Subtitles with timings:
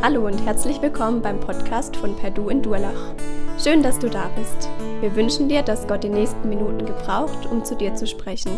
[0.00, 3.16] Hallo und herzlich willkommen beim Podcast von Perdu in Durlach.
[3.60, 4.68] Schön, dass du da bist.
[5.00, 8.52] Wir wünschen dir, dass Gott die nächsten Minuten gebraucht, um zu dir zu sprechen.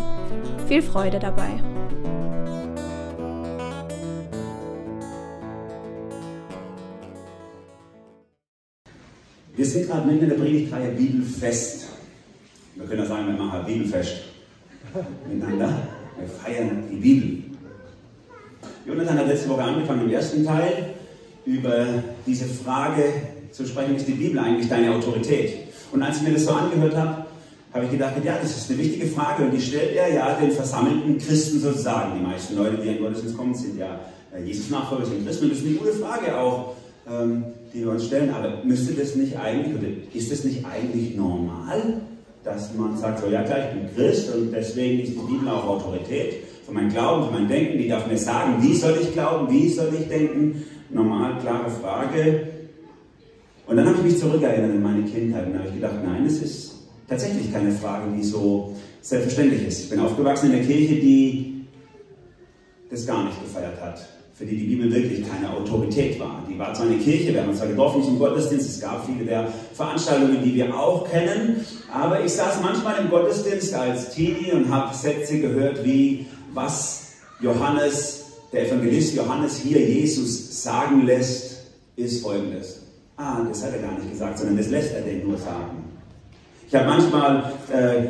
[0.67, 1.49] Viel Freude dabei.
[9.55, 11.87] Wir sind gerade mitten in der Predigtreihe Bibelfest.
[12.75, 14.25] Wir können ja sagen, wir machen Bibelfest
[15.27, 15.87] miteinander.
[16.19, 17.43] Wir feiern die Bibel.
[18.85, 21.00] Jonathan hat letzte Woche angefangen im ersten Teil
[21.51, 21.85] über
[22.25, 23.03] diese Frage
[23.51, 25.53] zu sprechen, ist die Bibel eigentlich deine Autorität?
[25.91, 27.25] Und als ich mir das so angehört habe,
[27.73, 30.51] habe ich gedacht, ja, das ist eine wichtige Frage und die stellt er ja den
[30.51, 32.19] versammelten Christen sozusagen.
[32.19, 33.99] Die meisten Leute, die in Gottesdienst kommen, sind ja
[34.35, 35.49] äh, Jesus-Nachfolger, sind Christen.
[35.49, 36.75] Das ist eine gute Frage auch,
[37.09, 38.33] ähm, die wir uns stellen.
[38.33, 42.01] Aber müsste das nicht eigentlich, oder ist das nicht eigentlich normal,
[42.43, 45.65] dass man sagt, so, ja klar, ich bin Christ und deswegen ist die Bibel auch
[45.65, 47.77] Autorität für mein Glauben, für mein Denken.
[47.77, 52.47] Die darf mir sagen, wie soll ich glauben, wie soll ich denken normal, klare Frage.
[53.67, 56.41] Und dann habe ich mich zurückerinnert in meine Kindheit und habe ich gedacht, nein, es
[56.41, 56.75] ist
[57.07, 59.83] tatsächlich keine Frage, die so selbstverständlich ist.
[59.83, 61.65] Ich bin aufgewachsen in der Kirche, die
[62.89, 66.43] das gar nicht gefeiert hat, für die die Bibel wirklich keine Autorität war.
[66.49, 69.47] Die war zwar eine Kirche, wir haben zwar getroffen zum Gottesdienst, es gab viele der
[69.73, 74.93] Veranstaltungen, die wir auch kennen, aber ich saß manchmal im Gottesdienst als Teenie und habe
[74.93, 78.21] Sätze gehört wie, was Johannes
[78.51, 81.61] der Evangelist Johannes hier Jesus sagen lässt,
[81.95, 82.81] ist folgendes.
[83.17, 85.83] Ah, das hat er gar nicht gesagt, sondern das lässt er denn nur sagen.
[86.67, 88.07] Ich habe manchmal, äh,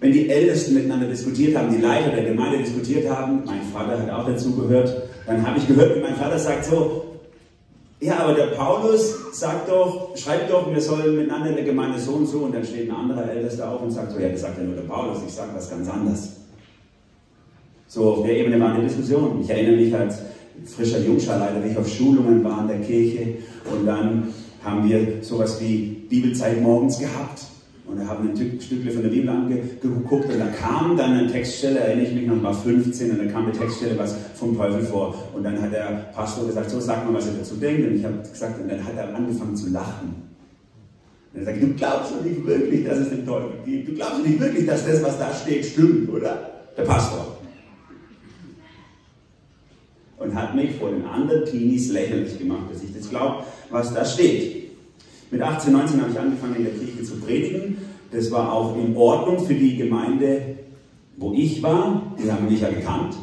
[0.00, 4.10] wenn die Ältesten miteinander diskutiert haben, die Leiter der Gemeinde diskutiert haben, mein Vater hat
[4.10, 7.02] auch dazu gehört, dann habe ich gehört, wie mein Vater sagt so,
[7.98, 12.12] ja, aber der Paulus sagt doch, schreibt doch, wir sollen miteinander in der Gemeinde so
[12.12, 14.58] und so, und dann steht ein anderer Ältester auf und sagt so, ja, das sagt
[14.58, 16.35] ja nur der Paulus, ich sage was ganz anderes.
[17.88, 19.40] So auf der Ebene war eine Diskussion.
[19.42, 20.18] Ich erinnere mich als
[20.64, 23.34] frischer Jungscharleiter, wie ich auf Schulungen war in der Kirche
[23.70, 24.28] und dann
[24.64, 27.42] haben wir sowas wie Bibelzeit morgens gehabt.
[27.86, 31.30] Und da haben wir ein Stückle von der Bibel angeguckt und da kam dann eine
[31.30, 34.82] Textstelle, erinnere ich mich noch, war 15 und da kam eine Textstelle was vom Teufel
[34.82, 35.14] vor.
[35.32, 37.86] Und dann hat der Pastor gesagt, so sag mal, was er dazu denkt.
[37.86, 40.16] Und ich habe gesagt, und dann hat er angefangen zu lachen.
[41.32, 43.88] Und er sagt, du glaubst doch nicht wirklich, dass es den Teufel gibt.
[43.88, 46.50] Du glaubst doch nicht wirklich, dass das, was da steht, stimmt, oder?
[46.76, 47.36] Der Pastor
[50.18, 54.04] und hat mich vor den anderen Teenies lächerlich gemacht, dass ich das glaube, was da
[54.04, 54.70] steht.
[55.30, 57.78] Mit 18, 19 habe ich angefangen in der Kirche zu predigen.
[58.12, 60.40] Das war auch in Ordnung für die Gemeinde,
[61.16, 62.12] wo ich war.
[62.22, 63.16] Die haben mich ja gekannt.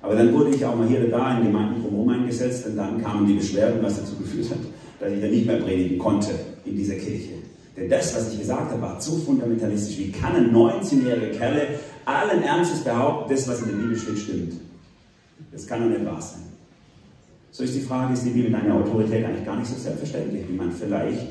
[0.00, 3.02] Aber dann wurde ich auch mal hier oder da in Gemeinden drumherum eingesetzt und dann
[3.02, 4.58] kamen die Beschwerden, was dazu geführt hat,
[5.00, 6.30] dass ich dann nicht mehr predigen konnte
[6.64, 7.30] in dieser Kirche.
[7.76, 9.98] Denn das, was ich gesagt habe, war zu fundamentalistisch.
[9.98, 11.66] Wie kann ein 19-jähriger Kerle
[12.04, 14.52] allen Ernstes behaupten, das, was in der Bibel steht, stimmt?
[15.52, 16.42] Das kann doch nicht wahr sein.
[17.50, 20.54] So ist die Frage, ist die Bibel eine Autorität eigentlich gar nicht so selbstverständlich, wie
[20.54, 21.26] man vielleicht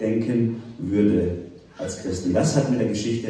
[0.00, 1.36] denken würde
[1.78, 2.32] als Christen.
[2.32, 3.28] Das hat mit der Geschichte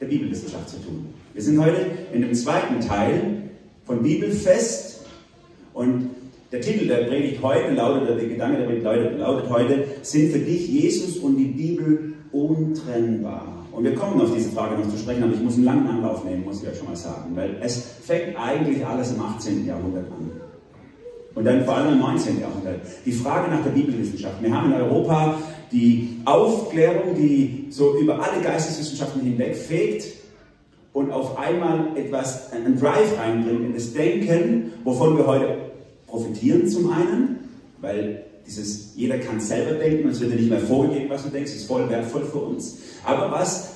[0.00, 1.06] der Bibelwissenschaft zu tun.
[1.34, 3.42] Wir sind heute in dem zweiten Teil
[3.84, 5.04] von Bibelfest
[5.74, 6.10] und
[6.50, 10.38] der Titel der Predigt heute lautet, oder der Gedanke der Predigt lautet heute, sind für
[10.38, 13.57] dich Jesus und die Bibel untrennbar?
[13.78, 16.24] Und wir kommen auf diese Frage noch zu sprechen, aber ich muss einen langen Anlauf
[16.24, 19.64] nehmen, muss ich euch schon mal sagen, weil es fängt eigentlich alles im 18.
[19.64, 20.32] Jahrhundert an.
[21.36, 22.40] Und dann vor allem im 19.
[22.40, 22.80] Jahrhundert.
[23.06, 24.42] Die Frage nach der Bibelwissenschaft.
[24.42, 25.38] Wir haben in Europa
[25.70, 30.06] die Aufklärung, die so über alle Geisteswissenschaften hinweg fegt
[30.92, 35.56] und auf einmal etwas, einen Drive reinbringt in das Denken, wovon wir heute
[36.08, 37.48] profitieren zum einen,
[37.80, 41.52] weil dieses, jeder kann selber denken, es wird dir nicht mehr vorgegeben, was du denkst,
[41.52, 42.78] ist voll wertvoll für uns.
[43.04, 43.70] Aber was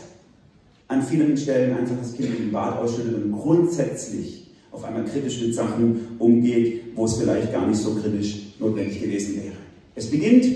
[0.88, 5.40] an vielen Stellen einfach das Kind in den Bad ausschüttet und grundsätzlich auf einmal kritisch
[5.42, 9.54] mit Sachen umgeht, wo es vielleicht gar nicht so kritisch notwendig gewesen wäre.
[9.94, 10.46] Es beginnt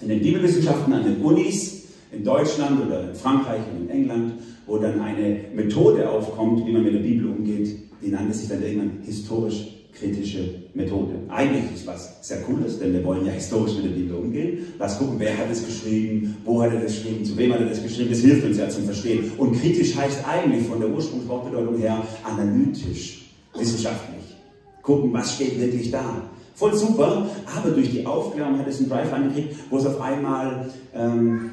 [0.00, 4.34] in den Bibelwissenschaften an den Unis in Deutschland oder in Frankreich und in England,
[4.66, 8.62] wo dann eine Methode aufkommt, wie man mit der Bibel umgeht, die nannte sich dann
[8.62, 11.14] irgendwann historisch kritische Methode.
[11.28, 14.58] Eigentlich ist was sehr Cooles, denn wir wollen ja historisch mit der Bibel umgehen.
[14.78, 17.68] Lass gucken, wer hat es geschrieben, wo hat er das geschrieben, zu wem hat er
[17.68, 18.10] das geschrieben.
[18.10, 19.32] Das hilft uns ja zum Verstehen.
[19.36, 24.36] Und kritisch heißt eigentlich von der Ursprungswortbedeutung her analytisch, wissenschaftlich.
[24.82, 26.22] Gucken, was steht wirklich da.
[26.54, 27.26] Voll super,
[27.56, 31.50] aber durch die Aufklärung hat es einen Drive angekriegt, wo es auf einmal ähm,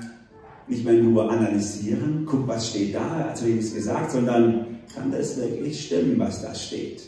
[0.67, 5.37] nicht mehr nur analysieren, guck, was steht da, als wem es gesagt, sondern kann das
[5.37, 7.03] wirklich stimmen, was da steht.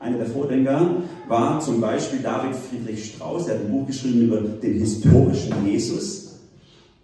[0.00, 4.40] Einer der Vordenker war zum Beispiel David Friedrich Strauss, der hat ein Buch geschrieben über
[4.40, 6.38] den historischen Jesus,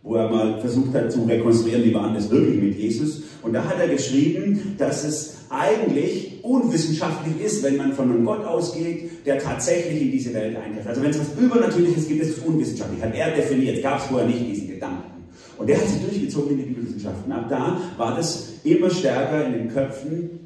[0.03, 3.21] wo er mal versucht hat zu rekonstruieren, wie war das wirklich mit Jesus.
[3.43, 8.47] Und da hat er geschrieben, dass es eigentlich unwissenschaftlich ist, wenn man von einem Gott
[8.47, 10.89] ausgeht, der tatsächlich in diese Welt eingreift.
[10.89, 13.03] Also wenn es was Übernatürliches gibt, ist es unwissenschaftlich.
[13.03, 15.25] Hat er definiert, gab es vorher nicht diesen Gedanken.
[15.59, 17.31] Und der hat sich durchgezogen in die Bibelwissenschaften.
[17.31, 20.46] Ab da war das immer stärker in den Köpfen,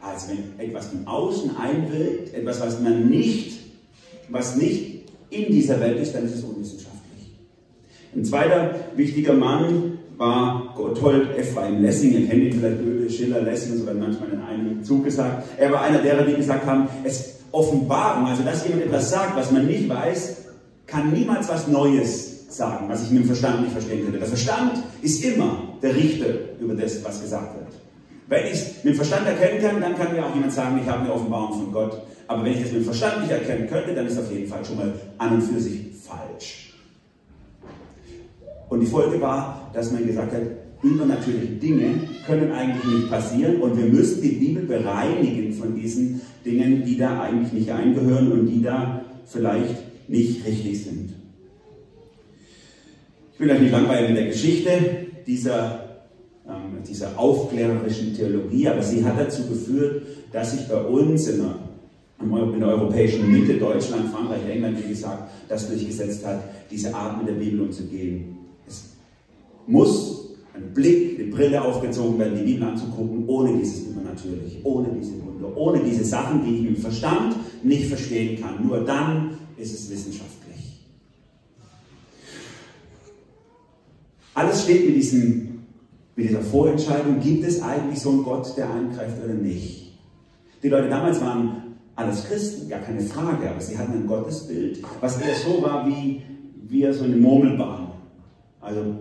[0.00, 3.58] als wenn etwas von außen einwirkt, etwas, was man nicht,
[4.28, 6.98] was nicht in dieser Welt ist, dann ist es unwissenschaftlich.
[8.14, 12.12] Ein zweiter wichtiger Mann war Gotthold Ephraim Lessing.
[12.12, 15.44] Ihr kennt ihn vielleicht Schiller, Lessing, so werden manchmal in einem Zug gesagt.
[15.56, 19.50] Er war einer derer, die gesagt haben, es Offenbarung, also dass jemand etwas sagt, was
[19.50, 20.36] man nicht weiß,
[20.86, 24.18] kann niemals was Neues sagen, was ich mit dem Verstand nicht verstehen könnte.
[24.18, 26.26] Der Verstand ist immer der Richter
[26.60, 27.77] über das, was gesagt wird.
[28.28, 31.00] Wenn ich es mit Verstand erkennen kann, dann kann mir auch jemand sagen, ich habe
[31.00, 32.02] eine Offenbarung von Gott.
[32.26, 34.76] Aber wenn ich es mit Verstand nicht erkennen könnte, dann ist auf jeden Fall schon
[34.76, 36.74] mal an und für sich falsch.
[38.68, 40.42] Und die Folge war, dass man gesagt hat,
[40.82, 46.84] übernatürliche Dinge können eigentlich nicht passieren und wir müssen die Bibel bereinigen von diesen Dingen,
[46.84, 49.76] die da eigentlich nicht eingehören und die da vielleicht
[50.08, 51.14] nicht richtig sind.
[53.34, 54.70] Ich will euch nicht langweilen mit der Geschichte
[55.26, 55.87] dieser,
[56.78, 60.02] ähm, dieser aufklärerischen Theologie, aber sie hat dazu geführt,
[60.32, 61.54] dass sich bei uns in der,
[62.20, 67.28] in der europäischen Mitte, Deutschland, Frankreich, England, wie gesagt, das durchgesetzt hat, diese Art mit
[67.28, 68.38] der Bibel umzugehen
[69.68, 75.12] muss ein Blick, eine Brille aufgezogen werden, die Bibel anzugucken, ohne dieses Übernatürliche, ohne diese
[75.24, 78.66] Wunder, ohne diese Sachen, die ich mit dem Verstand nicht verstehen kann.
[78.66, 80.36] Nur dann ist es wissenschaftlich.
[84.34, 85.47] Alles steht mit, diesem,
[86.18, 89.92] mit dieser Vorentscheidung, gibt es eigentlich so einen Gott, der eingreift oder nicht?
[90.64, 95.20] Die Leute damals waren alles Christen, gar keine Frage, aber sie hatten ein Gottesbild, was
[95.20, 96.22] eher so war wie,
[96.68, 97.92] wie so eine Murmelbahn.
[98.60, 98.96] Also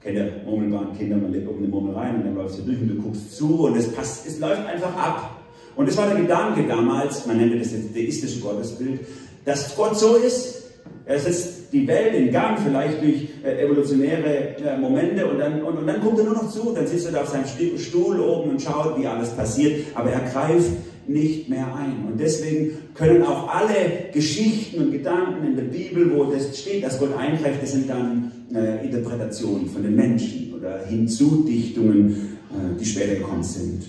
[0.00, 2.80] kennt ihr Murmelbahn, Kinder, man legt oben eine Murmel rein und dann läuft sie durch
[2.80, 5.42] und du guckst zu und es passt, es läuft einfach ab.
[5.74, 9.00] Und das war der Gedanke damals, man nennt das jetzt deistische Gottesbild,
[9.44, 10.61] dass Gott so ist,
[11.04, 15.78] er setzt die Welt in Gang, vielleicht durch äh, evolutionäre äh, Momente und dann, und,
[15.78, 17.46] und, dann kommt er nur noch zu, dann sitzt er da auf seinem
[17.78, 20.70] Stuhl oben und schaut, wie alles passiert, aber er greift
[21.06, 22.06] nicht mehr ein.
[22.10, 26.98] Und deswegen können auch alle Geschichten und Gedanken in der Bibel, wo das steht, dass
[26.98, 33.16] Gott eingreift, das sind dann äh, Interpretationen von den Menschen oder Hinzudichtungen, äh, die später
[33.16, 33.84] gekommen sind.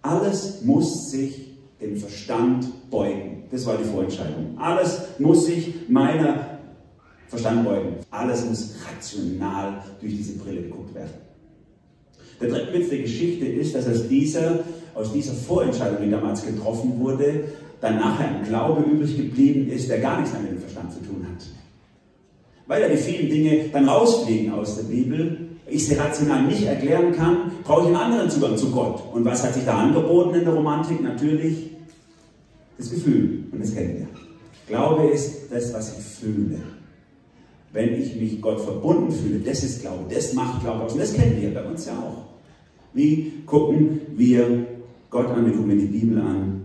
[0.00, 1.51] Alles muss sich
[1.82, 3.44] dem Verstand beugen.
[3.50, 4.56] Das war die Vorentscheidung.
[4.58, 6.58] Alles muss sich meiner
[7.28, 7.96] Verstand beugen.
[8.10, 11.10] Alles muss rational durch diese Brille geguckt werden.
[12.40, 14.60] Der dritte Witz der Geschichte ist, dass aus dieser,
[14.94, 17.44] aus dieser Vorentscheidung, die damals getroffen wurde,
[17.80, 21.00] dann nachher ein Glaube übrig geblieben ist, der gar nichts mehr mit dem Verstand zu
[21.00, 21.44] tun hat.
[22.66, 27.12] Weil ja die vielen Dinge dann rausfliegen aus der Bibel, ich sie rational nicht erklären
[27.12, 29.02] kann, brauche ich einen anderen Zugang zu Gott.
[29.12, 31.02] Und was hat sich da angeboten in der Romantik?
[31.02, 31.71] Natürlich
[32.82, 33.44] das Gefühl.
[33.50, 34.08] Und das kennen wir.
[34.66, 36.58] Glaube ist das, was ich fühle.
[37.72, 40.92] Wenn ich mich Gott verbunden fühle, das ist Glaube, das macht Glaube aus.
[40.92, 42.24] Und das kennen wir bei uns ja auch.
[42.92, 44.66] Wie gucken wir
[45.10, 45.46] Gott an?
[45.46, 46.62] Wir gucken die Bibel an.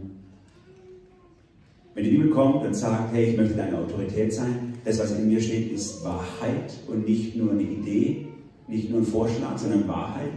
[1.95, 5.27] Wenn die Bibel kommt und sagt, hey, ich möchte deine Autorität sein, das, was in
[5.27, 8.27] mir steht, ist Wahrheit und nicht nur eine Idee,
[8.67, 10.31] nicht nur ein Vorschlag, sondern Wahrheit.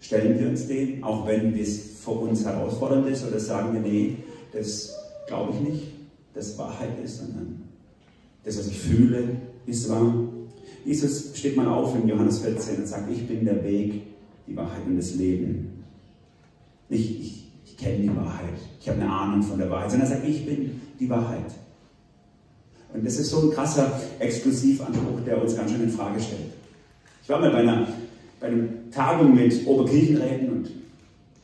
[0.00, 4.16] Stellen wir uns dem, auch wenn es für uns herausfordernd ist, oder sagen wir, nee,
[4.52, 4.94] das
[5.26, 5.82] glaube ich nicht,
[6.34, 7.64] dass Wahrheit ist, sondern
[8.44, 9.36] das, was ich fühle,
[9.66, 10.14] ist wahr.
[10.84, 14.02] Jesus steht mal auf in Johannes 14 und sagt, ich bin der Weg,
[14.46, 15.84] die Wahrheit und das Leben.
[16.88, 20.16] Nicht, ich, ich kenne die Wahrheit, ich habe eine Ahnung von der Wahrheit, sondern er
[20.16, 21.52] sagt, ich bin die Wahrheit.
[22.94, 26.52] Und das ist so ein krasser Exklusivanspruch, der uns ganz schön in Frage stellt.
[27.22, 27.86] Ich war mal bei einer,
[28.40, 30.70] bei einer Tagung mit Oberkirchenräten und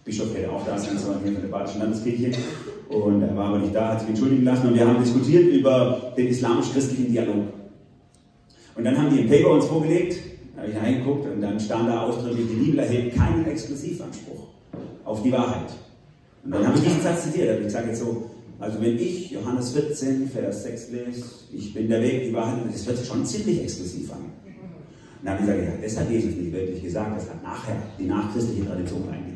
[0.04, 2.32] Bischof hätte auch da sein sollen, hier von der Badischen Landeskirche.
[2.88, 6.12] Und er war aber nicht da, hat sich entschuldigen lassen und wir haben diskutiert über
[6.16, 7.44] den islamisch-christlichen Dialog.
[8.76, 10.16] Und dann haben die ein Paper uns vorgelegt,
[10.54, 14.48] da habe ich reingeguckt und dann stand da ausdrücklich, die Bibel erhebt keinen Exklusivanspruch
[15.04, 15.72] auf die Wahrheit.
[16.44, 19.72] Und dann habe ich diesen Satz zitiert, ich sage jetzt so, also wenn ich Johannes
[19.72, 24.12] 14, Vers 6 lese, ich bin der Weg, die Wahrheit, das sich schon ziemlich exklusiv
[24.12, 24.18] an.
[24.18, 27.76] Und dann habe ich gesagt, ja, das hat Jesus nicht wirklich gesagt, das hat nachher
[27.98, 29.33] die nachchristliche Tradition eingedichtet.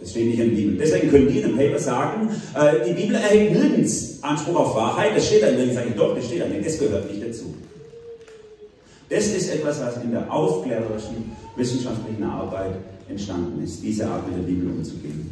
[0.00, 0.76] Das steht nicht in der Bibel.
[0.76, 5.16] Deswegen können die in einem Paper sagen, äh, die Bibel erhebt nirgends Anspruch auf Wahrheit,
[5.16, 5.48] das steht da.
[5.48, 7.54] Ich sage, doch, das steht da nicht, das gehört nicht dazu.
[9.08, 12.72] Das ist etwas, was in der aufklärerischen wissenschaftlichen Arbeit
[13.08, 15.30] entstanden ist, diese Art mit der Bibel umzugehen.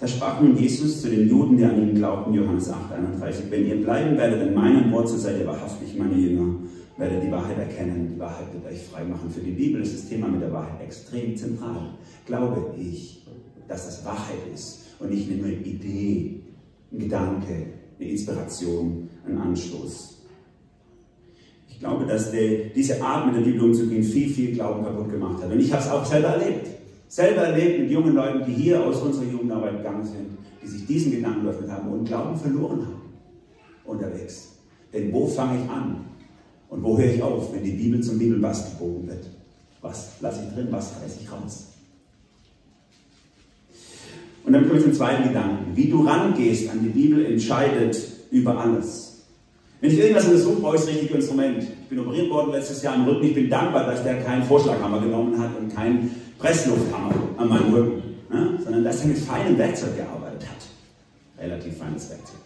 [0.00, 3.66] Da sprach nun Jesus zu den Juden, die an ihn glaubten, Johannes 8, 31, wenn
[3.66, 6.54] ihr bleiben werdet in meinem Wort, so seid ihr wahrhaftig meine Jünger,
[6.98, 9.30] werdet die Wahrheit erkennen, die Wahrheit wird euch frei machen.
[9.30, 11.94] Für die Bibel ist das Thema mit der Wahrheit extrem zentral.
[12.26, 13.24] Glaube ich,
[13.66, 16.40] dass das Wahrheit ist und nicht nur eine Idee,
[16.92, 17.66] ein Gedanke,
[17.98, 20.26] eine Inspiration, ein Anstoß.
[21.70, 25.42] Ich glaube, dass die, diese Art mit der Bibel umzugehen viel, viel Glauben kaputt gemacht
[25.42, 25.52] hat.
[25.52, 26.78] Und ich habe es auch selber erlebt
[27.08, 31.12] selber erlebt mit jungen Leuten, die hier aus unserer Jugendarbeit gegangen sind, die sich diesen
[31.12, 33.02] Gedanken geöffnet haben und Glauben verloren haben
[33.84, 34.58] unterwegs.
[34.92, 36.04] Denn wo fange ich an?
[36.70, 39.24] Und wo höre ich auf, wenn die Bibel zum Bibelbass gebogen wird?
[39.80, 41.68] Was lasse ich drin, was reiße ich raus?
[44.44, 45.76] Und dann komme ich zum zweiten Gedanken.
[45.76, 47.98] Wie du rangehst an die Bibel entscheidet
[48.30, 49.08] über alles.
[49.80, 51.62] Wenn ich irgendwas untersuche, brauche ich das richtige Instrument.
[51.62, 53.26] Ich bin operiert worden letztes Jahr im Rücken.
[53.26, 58.02] Ich bin dankbar, dass der keinen Vorschlaghammer genommen hat und keinen Presslufthammer an meinem Rücken,
[58.30, 58.58] ne?
[58.62, 61.44] sondern dass er mit feinem Werkzeug gearbeitet hat.
[61.44, 62.40] Relativ feines Werkzeug.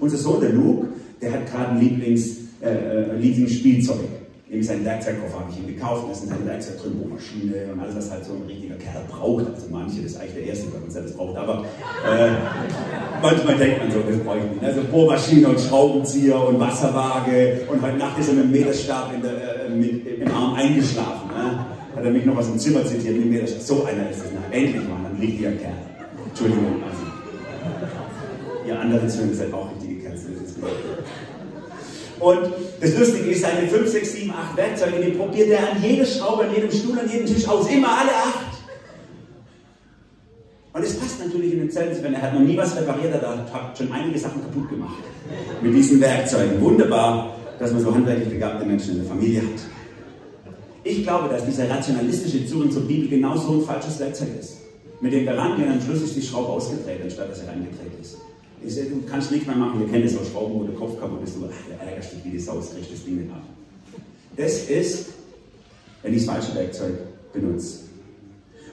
[0.00, 0.88] Unser Sohn, der Luke,
[1.20, 4.08] der hat gerade ein Lieblings, äh, äh Lieblingsspielzeug.
[4.48, 6.04] Nämlich seinen Werkzeugkoffer habe ich ihm gekauft.
[6.06, 9.46] Da ist ein Werkzeug drin, Bohrmaschine und alles, was halt so ein richtiger Kerl braucht.
[9.52, 11.36] Also manche, das ist eigentlich der Erste bei uns, der das braucht.
[11.36, 11.64] Aber
[12.06, 12.30] äh,
[13.20, 14.64] manchmal denkt man so, das brauche ich nicht.
[14.64, 17.62] Also Bohrmaschine und Schraubenzieher und Wasserwaage.
[17.68, 21.28] Und heute Nacht ist er mit dem Meterstab in der, äh, mit, im Arm eingeschlafen.
[21.28, 21.66] Ne?
[21.96, 24.30] hat er mich noch was im Zimmer zitiert, mit mir, so einer ist es.
[24.34, 25.72] Na, endlich mal, ein richtiger Kerl.
[26.28, 27.06] Entschuldigung, also.
[28.66, 30.16] Ihr anderen Söhne seid auch richtige Kerle.
[32.20, 32.48] Und
[32.80, 36.44] das Lustige ist, seine 5, 6, 7, 8 Werkzeuge, die probiert er an jede Schraube,
[36.44, 37.68] an jedem Stuhl, an jedem Tisch aus.
[37.68, 38.56] Immer alle acht.
[40.72, 43.46] Und es passt natürlich in den Zelt, wenn er hat noch nie was repariert, er
[43.52, 45.02] hat schon einige Sachen kaputt gemacht.
[45.62, 46.60] Mit diesen Werkzeugen.
[46.60, 49.60] Wunderbar, dass man so handwerklich begabte Menschen in der Familie hat.
[50.84, 54.58] Ich glaube, dass dieser rationalistische Zugang zur Bibel genauso ein falsches Werkzeug ist.
[55.00, 58.18] Mit dem wir rangehen, am Schluss ist die Schraube ausgedreht, anstatt dass sie reingedreht ist.
[58.62, 61.36] Du kannst nichts mehr machen, wir kennen das aus Schrauben, wo der Kopf kaputt ist,
[61.36, 63.42] du ach, ärgerst dich wie die Sau, kriegst das Ding nicht ab.
[64.36, 65.10] Das ist,
[66.02, 66.94] wenn ich das falsche Werkzeug
[67.32, 67.80] benutze.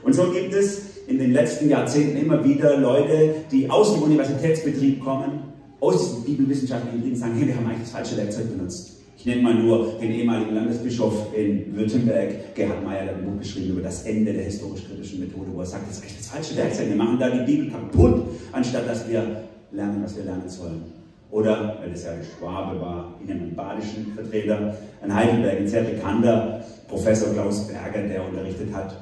[0.03, 5.03] Und so gibt es in den letzten Jahrzehnten immer wieder Leute, die aus dem Universitätsbetrieb
[5.03, 5.43] kommen,
[5.79, 8.93] aus diesem bibelwissenschaftlichen Ding sagen, hey, wir haben eigentlich das falsche Werkzeug benutzt.
[9.17, 13.71] Ich nenne mal nur den ehemaligen Landesbischof in Württemberg, Gerhard Meyer, der ein Buch geschrieben
[13.71, 16.89] über das Ende der historisch-kritischen Methode, wo er sagt, das ist eigentlich das falsche Werkzeug.
[16.89, 20.83] Wir machen da die Bibel kaputt, anstatt dass wir lernen, was wir lernen sollen.
[21.31, 25.81] Oder, weil es ja ein Schwabe war, in einem badischen Vertreter, in Heidelberg, ein sehr
[25.81, 28.95] bekannter Professor Klaus Berger, der unterrichtet hat.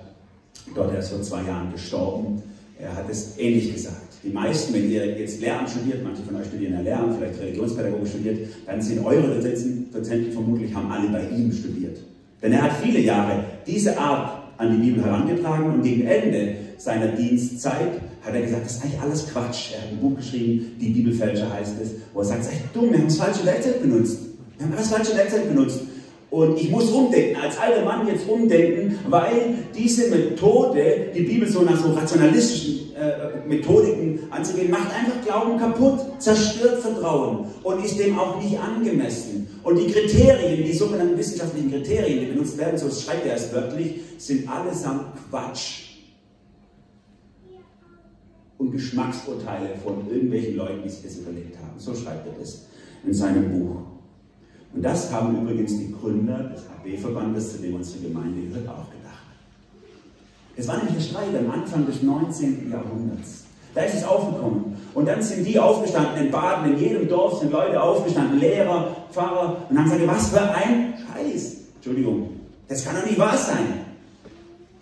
[0.74, 2.42] Dort er ist vor zwei Jahren gestorben.
[2.80, 3.98] Er hat es ähnlich gesagt.
[4.24, 8.08] Die meisten, wenn ihr jetzt Lehramt studiert, manche von euch studieren ja Lehramt, vielleicht Religionspädagogik
[8.08, 11.98] studiert, dann sind eure Dozenten, Dozenten vermutlich, haben alle bei ihm studiert.
[12.42, 17.08] Denn er hat viele Jahre diese Art an die Bibel herangetragen und gegen Ende seiner
[17.08, 19.74] Dienstzeit hat er gesagt, das ist eigentlich alles Quatsch.
[19.74, 22.76] Er hat ein Buch geschrieben, die Bibelfälscher heißt es, wo er sagt, es ist echt
[22.76, 24.20] dumm, wir haben das falsche Werkzeug benutzt.
[24.58, 25.80] Wir haben das falsche Werkzeug benutzt.
[26.30, 31.62] Und ich muss umdenken, als alter Mann jetzt umdenken, weil diese Methode, die Bibel so
[31.62, 38.18] nach so rationalistischen äh, Methodiken anzugehen, macht einfach Glauben kaputt, zerstört Vertrauen und ist dem
[38.18, 39.48] auch nicht angemessen.
[39.62, 43.96] Und die Kriterien, die sogenannten wissenschaftlichen Kriterien, die benutzt werden, so schreibt er es wörtlich,
[44.18, 45.91] sind allesamt Quatsch.
[48.62, 51.80] Und Geschmacksurteile von irgendwelchen Leuten, die sich das überlegt haben.
[51.80, 52.68] So schreibt er das
[53.04, 53.78] in seinem Buch.
[54.72, 59.26] Und das haben übrigens die Gründer des AB-Verbandes, zu dem unsere Gemeinde gehört, auch gedacht.
[60.56, 62.70] Es war nämlich der Streit am Anfang des 19.
[62.70, 63.46] Jahrhunderts.
[63.74, 64.78] Da ist es aufgekommen.
[64.94, 69.66] Und dann sind die aufgestanden in Baden, in jedem Dorf sind Leute aufgestanden, Lehrer, Pfarrer,
[69.72, 71.58] und haben gesagt, was für ein Scheiß.
[71.78, 72.30] Entschuldigung,
[72.68, 73.81] das kann doch nicht wahr sein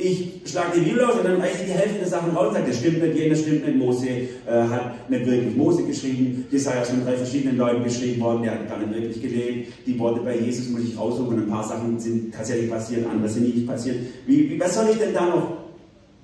[0.01, 2.53] ich schlage die Bibel aus und dann reiche ich die Hälfte der Sachen raus und
[2.53, 6.81] sage, das stimmt nicht, jenes stimmt nicht, Mose äh, hat nicht wirklich Mose geschrieben, Jesaja
[6.81, 10.21] ist von drei verschiedenen Leuten geschrieben worden, der hat gar nicht wirklich gelebt, die Worte
[10.21, 13.67] bei Jesus muss ich raussuchen und ein paar Sachen sind tatsächlich passiert, andere sind nicht
[13.67, 13.97] passiert.
[14.25, 15.57] Wie, wie, was soll ich denn da noch,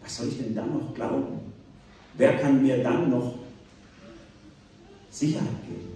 [0.02, 1.42] was soll ich denn da noch glauben?
[2.18, 3.36] Wer kann mir dann noch
[5.10, 5.96] Sicherheit geben?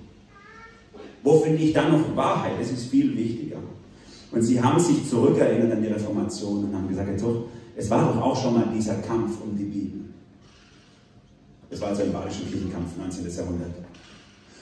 [1.23, 2.53] Wo finde ich dann noch Wahrheit?
[2.59, 3.57] Das ist viel wichtiger.
[4.31, 7.45] Und sie haben sich zurückerinnert an die Reformation und haben gesagt, jetzt doch,
[7.79, 10.01] es war doch auch schon mal dieser Kampf um die Bibel.
[11.69, 13.25] Das war also ein badischen Kirchenkampf, 19.
[13.25, 13.69] Jahrhundert.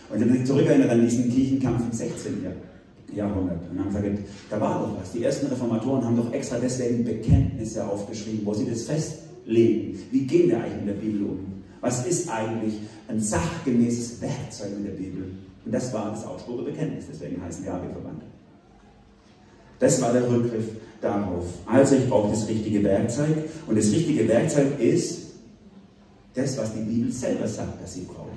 [0.10, 2.46] Und sie haben sich zurückerinnert an diesen Kirchenkampf im 16.
[3.16, 4.06] Jahrhundert und haben gesagt,
[4.52, 5.14] da war doch was.
[5.14, 9.98] Die ersten Reformatoren haben doch extra deswegen Bekenntnisse aufgeschrieben, wo sie das festlegen.
[10.12, 11.40] Wie gehen wir eigentlich mit der Bibel um?
[11.82, 12.76] Was ist eigentlich
[13.08, 15.32] ein sachgemäßes Werkzeug in der Bibel?
[15.66, 18.22] Und das war das Augsburger deswegen heißen wir AB-Verband.
[19.80, 20.66] Das war der Rückgriff
[21.02, 21.46] darauf.
[21.66, 23.36] Also ich brauche das richtige Werkzeug
[23.68, 25.28] und das richtige Werkzeug ist
[26.34, 28.28] das, was die Bibel selber sagt, dass sie braucht.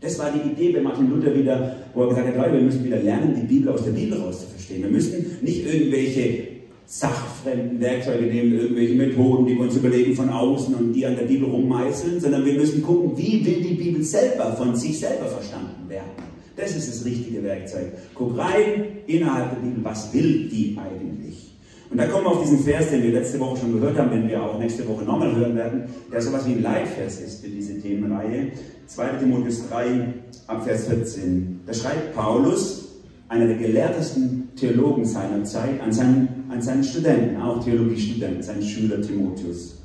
[0.00, 2.84] Das war die Idee bei Martin Luther wieder, wo er gesagt hat, Leute, wir müssen
[2.84, 4.82] wieder lernen, die Bibel aus der Bibel raus zu verstehen.
[4.82, 6.54] Wir müssen nicht irgendwelche
[6.86, 11.24] sachfremden Werkzeuge nehmen, irgendwelche Methoden, die wir uns überlegen von außen und die an der
[11.24, 15.88] Bibel rummeißeln, sondern wir müssen gucken, wie will die Bibel selber von sich selber verstanden
[15.88, 16.24] werden.
[16.56, 17.92] Das ist das richtige Werkzeug.
[18.14, 21.43] Guck rein innerhalb der Bibel, was will die eigentlich?
[21.90, 24.28] Und da kommen wir auf diesen Vers, den wir letzte Woche schon gehört haben, den
[24.28, 27.80] wir auch nächste Woche nochmal hören werden, der sowas wie ein Leitvers ist für diese
[27.80, 28.52] Themenreihe.
[28.86, 29.08] 2.
[29.20, 30.14] Timotheus 3,
[30.46, 31.60] ab Vers 14.
[31.66, 32.84] Da schreibt Paulus,
[33.28, 39.00] einer der gelehrtesten Theologen seiner Zeit, an seinen, an seinen Studenten, auch Theologiestudenten, seinen Schüler
[39.00, 39.76] Timotheus.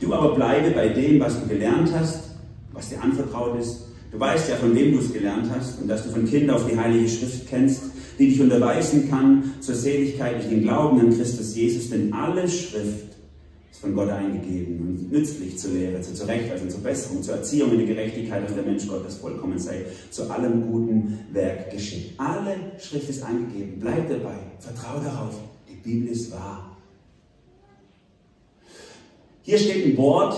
[0.00, 2.30] Du aber bleibe bei dem, was du gelernt hast,
[2.72, 3.86] was dir anvertraut ist.
[4.10, 6.66] Du weißt ja, von wem du es gelernt hast und dass du von Kind auf
[6.68, 7.82] die Heilige Schrift kennst,
[8.18, 13.12] die dich unterweisen kann zur Seligkeit durch den Glauben an Christus Jesus, denn alle Schrift
[13.82, 17.88] von Gott eingegeben und nützlich zur Lehre, zur Zurechtweisung, zur Besserung, zur Erziehung in der
[17.88, 22.12] Gerechtigkeit, dass der Mensch Gottes vollkommen sei, zu allem guten Werk geschieht.
[22.16, 23.80] Alle Schrift ist eingegeben.
[23.80, 24.36] Bleib dabei.
[24.60, 25.34] Vertraue darauf.
[25.68, 26.76] Die Bibel ist wahr.
[29.42, 30.36] Hier steht ein Wort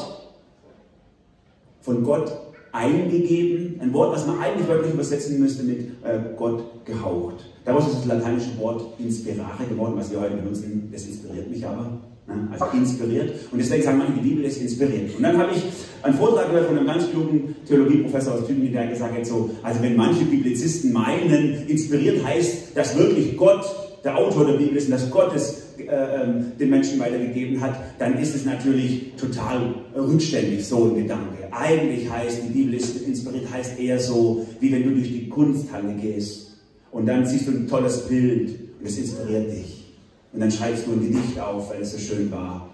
[1.82, 2.32] von Gott
[2.72, 7.44] eingegeben, ein Wort, was man eigentlich wirklich übersetzen müsste mit äh, Gott gehaucht.
[7.64, 10.88] Daraus ist das lateinische Wort inspirare geworden, was wir heute benutzen.
[10.92, 11.98] Das inspiriert mich aber.
[12.26, 12.48] Ne?
[12.52, 13.34] Also inspiriert.
[13.50, 15.16] Und deswegen sagen manche, die Bibel ist inspiriert.
[15.16, 15.62] Und dann habe ich
[16.02, 19.82] einen Vortrag gehört von einem ganz klugen Theologieprofessor aus Tübingen, der gesagt hat, so, also
[19.82, 23.64] wenn manche Biblizisten meinen, inspiriert heißt, dass wirklich Gott
[24.04, 27.80] der Autor der Bibel ist und dass Gott es äh, ähm, den Menschen weitergegeben hat,
[27.98, 31.48] dann ist es natürlich total rückständig, so ein Gedanke.
[31.50, 35.94] Eigentlich heißt, die Bibel ist inspiriert, heißt eher so, wie wenn du durch die Kunsthalle
[35.94, 36.53] gehst
[36.94, 39.84] und dann siehst du ein tolles Bild und es inspiriert dich.
[40.32, 42.70] Und dann schreibst du ein Gedicht auf, weil es so schön war.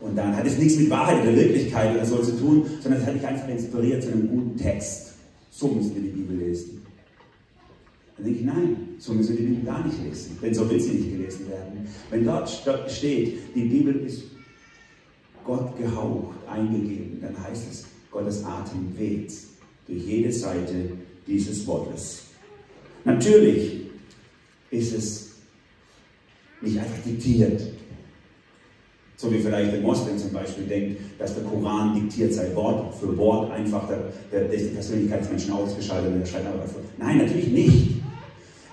[0.00, 3.06] Und dann hat es nichts mit Wahrheit oder Wirklichkeit oder so zu tun, sondern es
[3.06, 5.14] hat dich einfach inspiriert zu einem guten Text.
[5.50, 6.86] So müssen wir die Bibel lesen.
[8.16, 10.80] Dann denke ich, nein, so müssen wir die Bibel gar nicht lesen, denn so will
[10.80, 11.88] sie nicht gelesen werden.
[12.10, 14.22] Wenn dort steht, die Bibel ist
[15.44, 19.32] Gott gehaucht, eingegeben, dann heißt es, Gottes Atem weht
[19.88, 20.92] durch jede Seite
[21.26, 22.33] dieses Wortes.
[23.04, 23.82] Natürlich
[24.70, 25.32] ist es
[26.60, 27.60] nicht einfach diktiert.
[29.16, 33.16] So wie vielleicht der Moslem zum Beispiel denkt, dass der Koran diktiert sei, Wort für
[33.16, 38.03] Wort einfach der, der, der Persönlichkeit ausgeschaltet und der schreibt einfach Nein, natürlich nicht.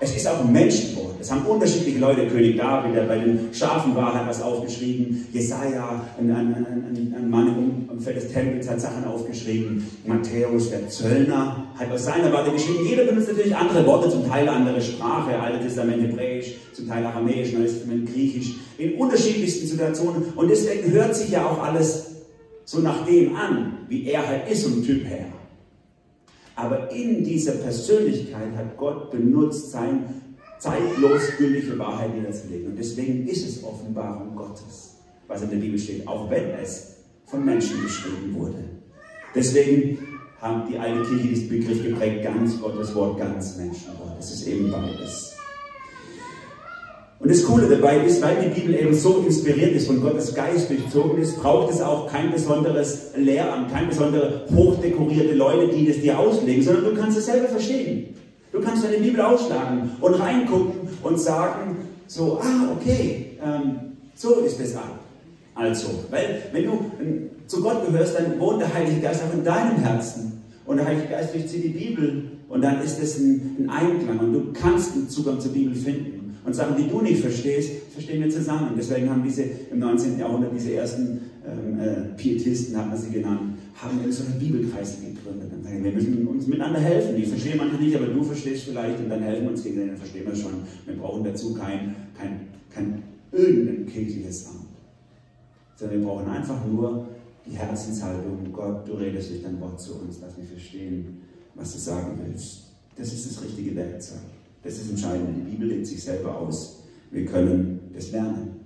[0.03, 1.17] Es ist auch ein Menschenwort.
[1.19, 5.27] Es haben unterschiedliche Leute, König David, der bei den Schafen war, hat was aufgeschrieben.
[5.31, 9.85] Jesaja, ein, ein, ein, ein Mann im Umfeld des Tempels, hat Sachen aufgeschrieben.
[10.07, 12.79] Matthäus, der Zöllner, hat aus seiner Warte geschrieben.
[12.89, 15.39] Jeder benutzt natürlich andere Worte, zum Teil andere Sprache.
[15.39, 18.55] Altes Testament Hebräisch, zum Teil Aramäisch, Neues Testament Griechisch.
[18.79, 20.33] In unterschiedlichsten Situationen.
[20.35, 22.07] Und deswegen hört sich ja auch alles
[22.65, 25.27] so nach dem an, wie er halt ist, vom Typ her.
[26.62, 30.04] Aber in dieser Persönlichkeit hat Gott benutzt, seine
[30.60, 32.67] zeitlos gültige Wahrheit niederzulegen.
[32.67, 34.97] Und deswegen ist es Offenbarung Gottes,
[35.28, 38.63] was in der Bibel steht, auch wenn es von Menschen geschrieben wurde.
[39.34, 39.97] Deswegen
[40.39, 44.19] haben die alte Kirche diesen Begriff geprägt, ganz Gottes Wort, ganz Menschenwort.
[44.19, 45.31] Es ist eben beides.
[47.21, 50.71] Und das Coole dabei ist, weil die Bibel eben so inspiriert ist, von Gottes Geist
[50.71, 56.17] durchzogen ist, braucht es auch kein besonderes Lehramt, keine besondere hochdekorierte Leute, die das dir
[56.17, 58.15] auslegen, sondern du kannst es selber verstehen.
[58.51, 63.75] Du kannst deine Bibel ausschlagen und reingucken und sagen, so, ah, okay, ähm,
[64.15, 64.99] so ist es ab.
[65.53, 69.43] Also, weil wenn du ähm, zu Gott gehörst, dann wohnt der Heilige Geist auch in
[69.43, 70.41] deinem Herzen.
[70.65, 74.34] Und der Heilige Geist durchzieht die Bibel und dann ist es ein, ein Einklang und
[74.34, 76.20] du kannst einen Zugang zur Bibel finden.
[76.43, 78.71] Und Sachen, die du nicht verstehst, verstehen wir zusammen.
[78.75, 80.17] Deswegen haben diese im 19.
[80.17, 84.97] Jahrhundert diese ersten ähm, äh, Pietisten, hat man sie genannt, haben eben so eine Bibelkreise
[85.01, 85.51] gegründet.
[85.54, 87.15] Und sagen, wir müssen uns miteinander helfen.
[87.17, 89.99] Ich verstehe manche nicht, aber du verstehst vielleicht und dann helfen wir uns gegenseitig, dann
[89.99, 90.54] verstehen wir schon.
[90.86, 94.67] Wir brauchen dazu kein, kein, kein irgendein kirchliches Amt.
[95.75, 97.08] Sondern wir brauchen einfach nur
[97.45, 98.51] die Herzenshaltung.
[98.51, 101.21] Gott, du redest durch dein Wort zu uns, lass mich verstehen,
[101.56, 102.71] was du sagen willst.
[102.97, 104.19] Das ist das richtige Werkzeug.
[104.63, 105.30] Das ist entscheidend.
[105.38, 106.84] Die Bibel legt sich selber aus.
[107.12, 108.62] Wir können das lernen.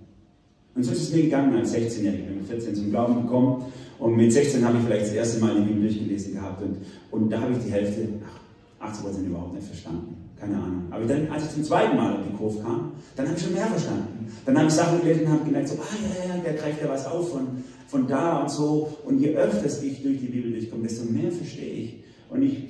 [0.75, 2.19] Und so ist es mir gegangen als 16-Jähriger.
[2.19, 3.65] Ich bin mit 14 zum Glauben gekommen
[3.97, 6.77] und mit 16 habe ich vielleicht das erste Mal die Bibel durchgelesen gehabt und,
[7.12, 10.17] und da habe ich die Hälfte, ach, 80 Prozent überhaupt nicht verstanden.
[10.38, 10.84] Keine Ahnung.
[10.91, 13.53] Aber dann, als ich zum zweiten Mal auf die Kurve kam, dann habe ich schon
[13.53, 14.27] mehr verstanden.
[14.45, 16.89] Dann habe ich Sachen gelesen und habe gemerkt, so, ah ja, ja, der greift ja
[16.89, 17.47] was auf von,
[17.88, 18.97] von da und so.
[19.05, 22.03] Und je öfter ich durch die Bibel durchkomme, desto mehr verstehe ich.
[22.29, 22.67] Und ich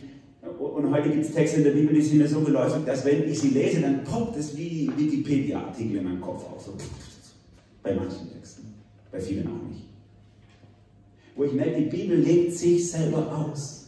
[0.60, 3.28] und heute gibt es Texte in der Bibel, die sind mir so geläufig, dass wenn
[3.30, 6.64] ich sie lese, dann poppt es wie Wikipedia-Artikel in meinem Kopf auf.
[6.64, 6.74] So.
[7.82, 8.74] Bei manchen Texten,
[9.12, 9.86] bei vielen auch nicht.
[11.36, 13.88] wo ich merke, die Bibel legt sich selber aus,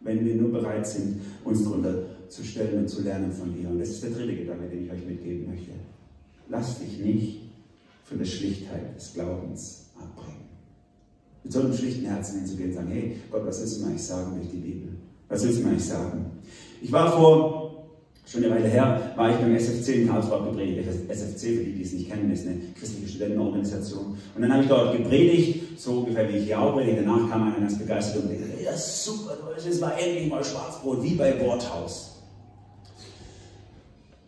[0.00, 1.94] wenn wir nur bereit sind, uns darunter
[2.28, 3.68] zu stellen und zu lernen von ihr.
[3.68, 5.72] Und das ist der dritte Gedanke, den ich euch mitgeben möchte.
[6.48, 7.40] Lass dich nicht
[8.04, 10.42] von der Schlichtheit des Glaubens abbringen.
[11.44, 14.36] Mit so einem schlichten Herzen hinzugehen und sagen, hey Gott, was du mir eigentlich sagen
[14.36, 14.91] durch die Bibel?
[15.32, 16.26] Was willst du mir eigentlich sagen?
[16.82, 17.62] Ich war vor
[18.24, 20.88] Schon eine Weile her war ich beim SFC in Karlsruhe gepredigt.
[21.08, 24.16] SFC, für die, die es nicht kennen, ist eine christliche Studentenorganisation.
[24.34, 27.02] Und dann habe ich dort gepredigt, so ungefähr wie ich hier auch predige.
[27.02, 31.14] Danach kam einer ganz begeistert und sagte, ja super, es war endlich mal Schwarzbrot, wie
[31.14, 32.11] bei Worthaus.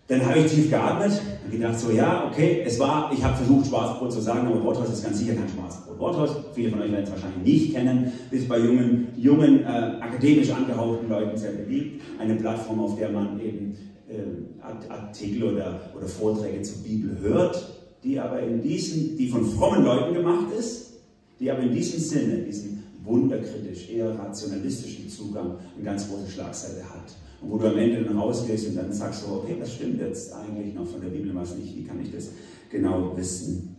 [0.06, 1.12] Dann habe ich tief geatmet
[1.44, 4.90] und gedacht, so ja, okay, es war, ich habe versucht Schwarzbrot zu sagen, aber Worthaus
[4.90, 5.98] ist ganz sicher kein Schwarzbrot.
[5.98, 10.50] Worthaus, viele von euch werden es wahrscheinlich nicht kennen, ist bei jungen, jungen äh, akademisch
[10.50, 12.02] angehauchten Leuten sehr beliebt.
[12.18, 18.20] Eine Plattform, auf der man eben äh, Artikel oder, oder Vorträge zur Bibel hört, die
[18.20, 20.92] aber in diesem, die von frommen Leuten gemacht ist,
[21.40, 27.23] die aber in diesem Sinne, diesen wunderkritisch, eher rationalistischen Zugang eine ganz große Schlagseite hat.
[27.48, 30.74] Wo du am Ende dann rausgehst und dann sagst du, okay, was stimmt jetzt eigentlich
[30.74, 32.30] noch von der Bibel, was nicht, wie kann ich das
[32.70, 33.76] genau wissen?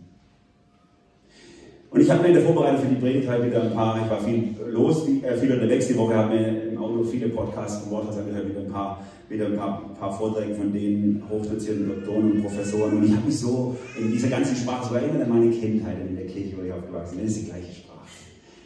[1.96, 4.10] Und ich habe mir in der Vorbereitung für die Predigt halt wieder ein paar, ich
[4.10, 7.92] war viel los, äh, viel unterwegs die Woche, habe mir im Auto viele Podcasts von
[7.94, 12.42] Worthaus angehört, wieder ein paar, wieder ein paar, paar Vorträge von den hochdozierten Doktoren und
[12.42, 12.98] Professoren.
[12.98, 16.18] Und ich habe mich so in dieser ganzen Sprache, es war immer meine Kindheit in
[16.18, 17.85] der Kirche, wo ich aufgewachsen bin, das ist die gleiche Sprache.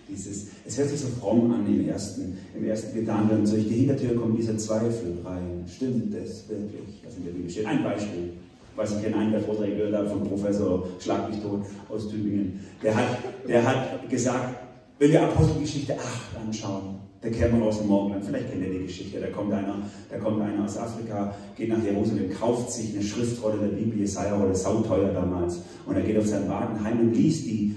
[0.10, 3.76] Dieses, es hört sich so fromm an im ersten, im ersten Gedanke und durch die
[3.76, 5.64] Hintertür kommt dieser Zweifel rein.
[5.68, 7.66] Stimmt das wirklich, was in der Bibel steht?
[7.66, 8.32] Ein Beispiel.
[8.76, 12.60] Weiß, ich kenne einen der Vorträge gehört habe vom Professor Schlag mich tot aus Tübingen.
[12.82, 13.18] Der hat,
[13.48, 14.56] der hat gesagt,
[14.98, 19.20] wenn wir Apostelgeschichte 8 anschauen, der Kämmerer aus dem Morgenland, vielleicht kennt ihr die Geschichte,
[19.20, 19.76] da kommt einer,
[20.10, 24.56] da kommt einer aus Afrika, geht nach Jerusalem, kauft sich eine Schriftrolle der Bibel, Jesaja-Rolle,
[24.56, 27.76] sauteuer damals, und er geht auf seinen Wagen heim und liest die,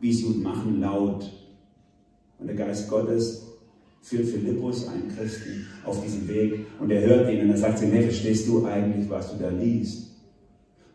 [0.00, 1.30] wie es Juden machen, laut
[2.38, 3.42] und der Geist Gottes
[4.02, 7.92] führt Philippus, einen Christen, auf diesen Weg und er hört ihn und er sagt ihm,
[7.92, 10.08] hey, verstehst du eigentlich, was du da liest?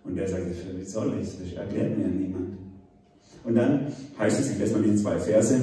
[0.04, 1.54] Und der sagt, wie soll ich das?
[1.58, 2.58] Erklärt mir niemand.
[3.44, 5.60] Und dann heißt es, ich lese mal diese zwei Verse,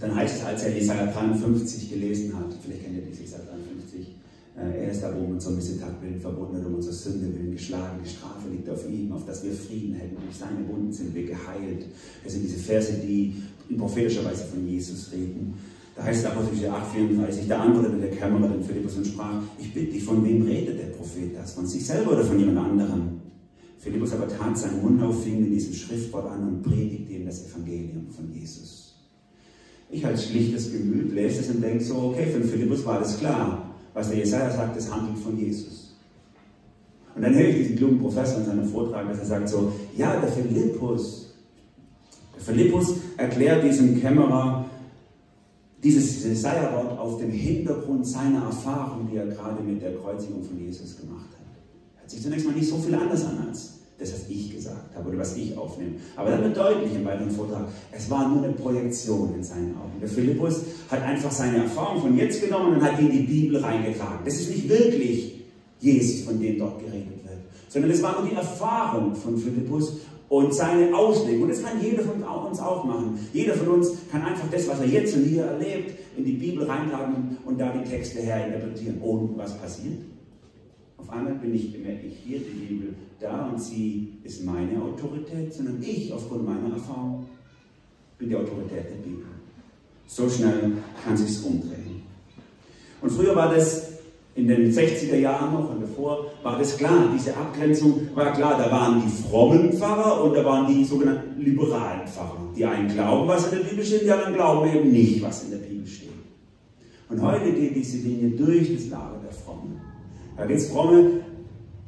[0.00, 4.14] dann heißt es, als er Jesaja 53 gelesen hat, vielleicht kennt ihr diese Jesaja 53,
[4.56, 8.08] äh, er ist da oben unser Missetat willen verwundet, um unsere Sünde willen geschlagen, die
[8.08, 11.86] Strafe liegt auf ihm, auf dass wir Frieden hätten, durch seine Wunden sind wir geheilt.
[12.22, 13.34] Das sind diese Verse, die
[13.68, 15.54] in prophetischer Weise von Jesus reden.
[15.96, 19.72] Da heißt es Apostel 8, 34, da antwortete der Kämmerer den Philippus und sprach, ich
[19.72, 21.52] bitte dich, von wem redet der Prophet das?
[21.52, 23.20] Von sich selber oder von jemand anderem?
[23.78, 27.46] Philippus aber tat seinen Mund auf, fing mit diesem Schriftwort an und predigte ihm das
[27.46, 28.94] Evangelium von Jesus.
[29.90, 33.70] Ich als schlichtes Gemüt lese es und denke so, okay, für Philippus war das klar.
[33.92, 35.94] Was der Jesaja sagt, das handelt von Jesus.
[37.14, 40.18] Und dann höre ich diesen klugen Professor in seinem Vortrag, dass er sagt so, ja,
[40.18, 41.34] der Philippus,
[42.38, 44.64] Philippus erklärt diesem Kämmerer
[45.82, 50.96] dieses Jesaja-Wort auf dem Hintergrund seiner Erfahrung, die er gerade mit der Kreuzigung von Jesus
[50.96, 52.00] gemacht hat.
[52.00, 55.08] Hört sich zunächst mal nicht so viel anders an als das, was ich gesagt habe
[55.08, 55.92] oder was ich aufnehme.
[56.16, 60.00] Aber dann wird deutlich im weiteren Vortrag, es war nur eine Projektion in seinen Augen.
[60.00, 63.62] Der Philippus hat einfach seine Erfahrung von jetzt genommen und hat die in die Bibel
[63.62, 64.20] reingetragen.
[64.24, 65.42] Das ist nicht wirklich
[65.80, 69.98] Jesus, von dem dort geredet wird, sondern es war nur die Erfahrung von Philippus
[70.34, 71.42] und seine Auslegung.
[71.42, 73.16] Und das kann jeder von uns auch machen.
[73.32, 76.64] Jeder von uns kann einfach das, was er jetzt und hier erlebt, in die Bibel
[76.64, 78.98] reintragen und da die Texte herinterpretieren.
[79.00, 79.98] Und was passiert?
[80.98, 85.54] Auf einmal bin ich, bemerke ich hier die Bibel da und sie ist meine Autorität,
[85.54, 87.26] sondern ich aufgrund meiner Erfahrung
[88.18, 89.26] bin die Autorität der Bibel.
[90.08, 90.72] So schnell
[91.04, 92.02] kann sich's umdrehen.
[93.00, 93.93] Und früher war das
[94.36, 98.58] in den 60er Jahren noch und davor war das klar, diese Abgrenzung war klar.
[98.58, 102.52] Da waren die frommen Pfarrer und da waren die sogenannten liberalen Pfarrer.
[102.56, 105.50] Die einen glauben, was in der Bibel steht, die anderen glauben eben nicht, was in
[105.50, 106.08] der Bibel steht.
[107.08, 109.80] Und heute geht diese Linie durch das Lager der Frommen.
[110.36, 111.20] Da gibt es Fromme,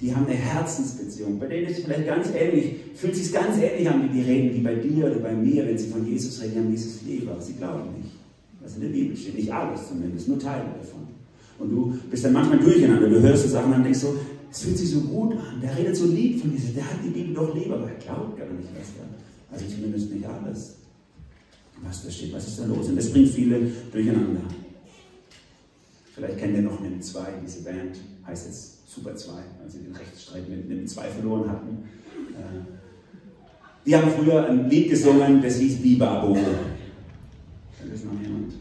[0.00, 1.40] die haben eine Herzensbeziehung.
[1.40, 4.54] Bei denen ist es vielleicht ganz ähnlich, fühlt sich ganz ähnlich an, wie die reden,
[4.54, 7.40] wie bei dir oder bei mir, wenn sie von Jesus reden, die haben lieb, aber
[7.40, 8.14] sie glauben nicht,
[8.62, 9.34] was in der Bibel steht.
[9.34, 11.15] Nicht alles zumindest, nur Teile davon.
[11.58, 13.08] Und du bist dann manchmal durcheinander.
[13.08, 14.16] Du hörst so Sachen und denkst so,
[14.50, 15.60] es fühlt sich so gut an.
[15.60, 18.38] Der redet so lieb von dieser, der hat die Bibel doch lieb, aber er glaubt
[18.38, 20.76] gar nicht, was da, also zumindest nicht alles,
[21.82, 22.32] was da steht.
[22.34, 22.88] Was ist da los?
[22.88, 24.42] Und das bringt viele durcheinander.
[26.14, 29.94] Vielleicht kennt ihr noch NIM 2, diese Band, heißt jetzt Super 2, als sie den
[29.94, 31.78] Rechtsstreit mit NIM 2 verloren hatten.
[32.32, 32.64] Äh,
[33.84, 36.32] die haben früher ein Lied gesungen, das hieß Bibabo.
[36.32, 38.54] Kennt das noch jemand?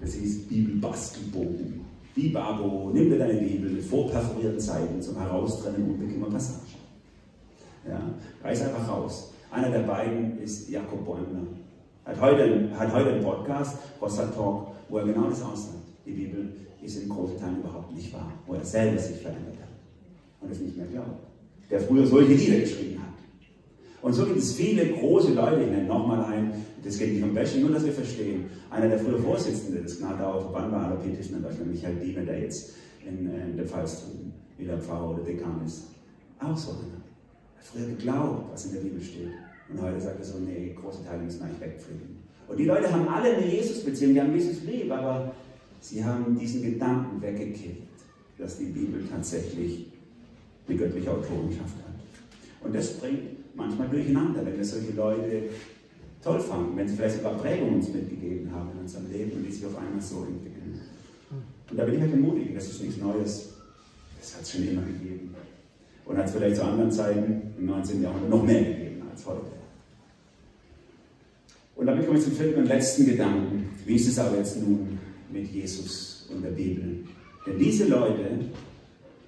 [0.00, 1.85] Das hieß Bibelbastelbogen.
[2.16, 6.62] Bibabo, nimm dir deine Bibel mit vorperforierten Seiten zum Heraustrennen unbequemer Passagen.
[7.86, 8.00] Ja,
[8.42, 9.34] reiß einfach raus.
[9.50, 11.46] Einer der beiden ist Jakob Bäumler.
[12.06, 15.84] Hat heute, hat heute einen Podcast, Rossa Talk, wo er genau das aussagt.
[16.06, 16.52] Die Bibel
[16.82, 19.68] ist in großen Teilen überhaupt nicht wahr, wo er selber sich verändert hat
[20.40, 21.20] und es nicht mehr glaubt.
[21.70, 23.12] Der früher solche Lieder geschrieben hat.
[24.06, 26.52] Und so gibt es viele große Leute, ich nenne nochmal einen,
[26.84, 28.44] das geht nicht um Bashing, nur dass wir verstehen.
[28.70, 32.74] Einer der früher Vorsitzenden des Gnadauer Verband war Alapetischen in Deutschland, Michael Diener, der jetzt
[33.04, 34.04] in, äh, in der Pfalz
[34.58, 35.86] wieder Pfarrer oder Dekan ist.
[36.38, 36.82] Auch so einer.
[36.82, 39.32] Er hat früher geglaubt, was in der Bibel steht.
[39.70, 42.16] Und heute sagt er so, nee, große Teile müssen eigentlich wegfliegen.
[42.46, 45.32] Und die Leute haben alle eine Jesus-Beziehung, die haben Jesus lieb, aber
[45.80, 47.88] sie haben diesen Gedanken weggekickt,
[48.38, 49.86] dass die Bibel tatsächlich
[50.68, 52.64] eine göttliche Autorenschaft hat.
[52.64, 55.44] Und das bringt manchmal durcheinander, wenn wir solche Leute
[56.22, 59.52] toll fanden, wenn sie vielleicht sogar Prägungen uns mitgegeben haben in unserem Leben und die
[59.52, 60.80] sich auf einmal so entwickeln.
[61.70, 63.48] Und da bin ich halt ermutigt, das ist nichts Neues.
[64.20, 65.34] Das hat es schon immer gegeben.
[66.04, 68.02] Und hat es vielleicht zu anderen Zeiten im 19.
[68.02, 69.46] Jahrhundert noch mehr gegeben als heute.
[71.74, 73.68] Und damit komme ich zum vierten und letzten Gedanken.
[73.84, 74.98] Wie ist es aber jetzt nun
[75.30, 77.04] mit Jesus und der Bibel?
[77.46, 78.24] Denn diese Leute,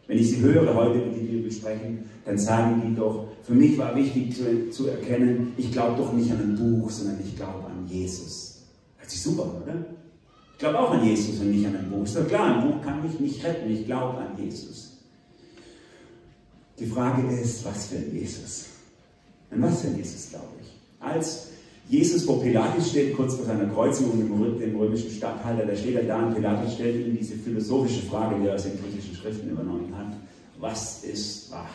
[0.09, 3.77] wenn ich sie höre heute über die Bibel sprechen, dann sagen die doch, für mich
[3.79, 7.67] war wichtig zu, zu erkennen, ich glaube doch nicht an ein Buch, sondern ich glaube
[7.67, 8.63] an Jesus.
[8.97, 9.77] Hört sich super, oder?
[10.55, 12.05] Ich glaube auch an Jesus und nicht an ein Buch.
[12.05, 14.99] Ist doch klar, ein Buch kann mich nicht retten, ich glaube an Jesus.
[16.79, 18.67] Die Frage ist, was für ein Jesus?
[19.51, 20.69] An was für ein Jesus glaube ich?
[21.01, 21.49] Als
[21.89, 26.05] Jesus vor Pilatus steht, kurz vor seiner Kreuzigung im, dem römischen Statthalter, da steht er
[26.05, 29.88] da und Pilatus stellt ihm diese philosophische Frage, die er aus den griechischen Schriften übernommen.
[30.59, 31.69] Was ist Wahrheit?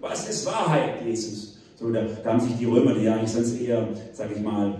[0.00, 1.58] Was ist Wahrheit, Jesus?
[1.78, 4.78] So, da, haben sich die Römer, die ja eigentlich sonst eher, sage ich mal,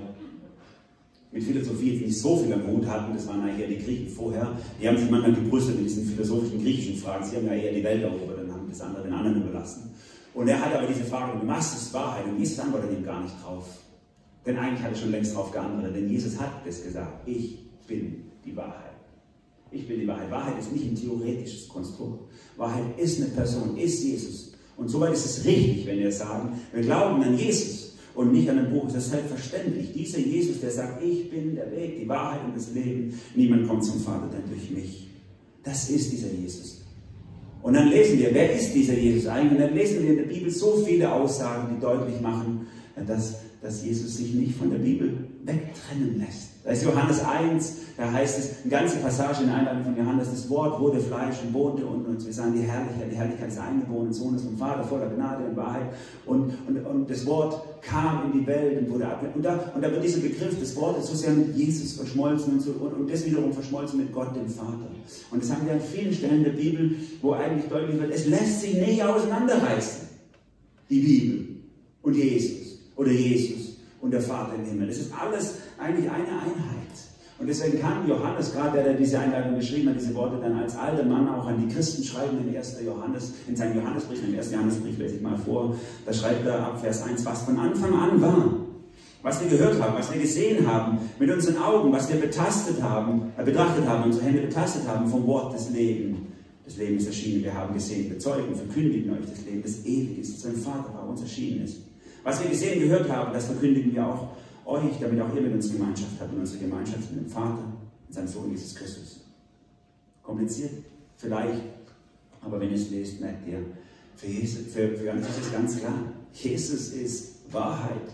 [1.33, 4.09] mit Philosophie jetzt nicht so viel am Hut hatten, das waren eigentlich eher die Griechen
[4.09, 7.25] vorher, die haben sich manchmal gebrüstet mit diesen philosophischen griechischen Fragen.
[7.25, 9.95] Sie haben ja eher die Welt erobert und haben das andere den anderen überlassen.
[10.35, 12.25] Und er hat aber diese Frage, was ist Wahrheit?
[12.27, 13.67] Und Jesus antwortet ihm gar nicht drauf.
[14.45, 18.31] Denn eigentlich hat er schon längst darauf geantwortet, denn Jesus hat es gesagt, ich bin
[18.45, 18.90] die Wahrheit.
[19.73, 20.31] Ich bin die Wahrheit.
[20.31, 22.31] Wahrheit ist nicht ein theoretisches Konstrukt.
[22.57, 24.53] Wahrheit ist eine Person, ist Jesus.
[24.77, 28.59] Und soweit ist es richtig, wenn wir sagen, wir glauben an Jesus und nicht an
[28.59, 28.89] ein Buch.
[28.89, 29.93] Es ist selbstverständlich.
[29.93, 33.19] Dieser Jesus, der sagt, ich bin der Weg, die Wahrheit und das Leben.
[33.35, 35.09] Niemand kommt zum Vater denn durch mich.
[35.63, 36.81] Das ist dieser Jesus.
[37.63, 39.53] Und dann lesen wir, wer ist dieser Jesus eigentlich?
[39.53, 42.67] Und dann lesen wir in der Bibel so viele Aussagen, die deutlich machen,
[43.07, 46.50] dass dass Jesus sich nicht von der Bibel wegtrennen lässt.
[46.63, 50.31] Da ist Johannes 1, da heißt es, eine ganze Passage in der Einleitung von Johannes,
[50.31, 52.27] das Wort wurde Fleisch und wohnte unter uns.
[52.27, 55.87] Wir sahen die Herrlichkeit, die Herrlichkeit des eingeborenen Sohnes vom Vater, voller Gnade und Wahrheit.
[56.27, 59.25] Und, und, und das Wort kam in die Welt und wurde ab.
[59.35, 62.61] Und da, und da wird dieser Begriff des Wortes so sehr mit Jesus verschmolzen und,
[62.61, 64.87] so, und, und das wiederum verschmolzen mit Gott, dem Vater.
[65.31, 68.61] Und das haben wir an vielen Stellen der Bibel, wo eigentlich deutlich wird, es lässt
[68.61, 70.09] sich nicht auseinanderreißen,
[70.91, 71.49] die Bibel
[72.03, 74.89] und Jesus oder Jesus und der Vater im Himmel.
[74.89, 76.81] Es ist alles eigentlich eine Einheit.
[77.41, 80.77] Und deswegen kann Johannes, gerade der, der diese Einleitung geschrieben hat, diese Worte dann als
[80.77, 82.77] alter Mann auch an die Christen schreiben in 1.
[82.85, 84.53] Johannes, in seinem Johannesbrief, im 1.
[84.53, 88.21] Johannesbrief lese ich mal vor, da schreibt er ab Vers 1, was von Anfang an
[88.21, 88.57] war,
[89.23, 93.33] was wir gehört haben, was wir gesehen haben, mit unseren Augen, was wir betastet haben,
[93.39, 96.19] äh, betrachtet haben, unsere Hände betastet haben vom Wort des Lebens.
[96.67, 100.35] Das Leben ist erschienen, wir haben gesehen, bezeugen, verkündigen euch das Leben, das ewig ist,
[100.35, 101.79] das sein Vater war, uns erschienen ist.
[102.23, 104.29] Was wir gesehen, gehört haben, das verkündigen wir auch
[104.71, 107.65] euch, damit auch ihr mit uns Gemeinschaft habt und unsere Gemeinschaft mit dem Vater
[108.09, 109.21] und seinem Sohn Jesus Christus.
[110.23, 110.73] Kompliziert?
[111.17, 111.63] Vielleicht.
[112.43, 113.59] Aber wenn ihr es lest, merkt ihr,
[114.17, 116.03] für, Jesus, für, für Jesus ist ganz klar,
[116.33, 118.09] Jesus ist Wahrheit.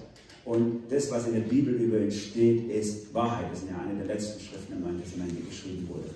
[0.44, 3.46] Und das, was in der Bibel über ihn steht, ist Wahrheit.
[3.50, 6.08] Das ist ja eine der letzten Schriften im Neuen Testament, die geschrieben wurde.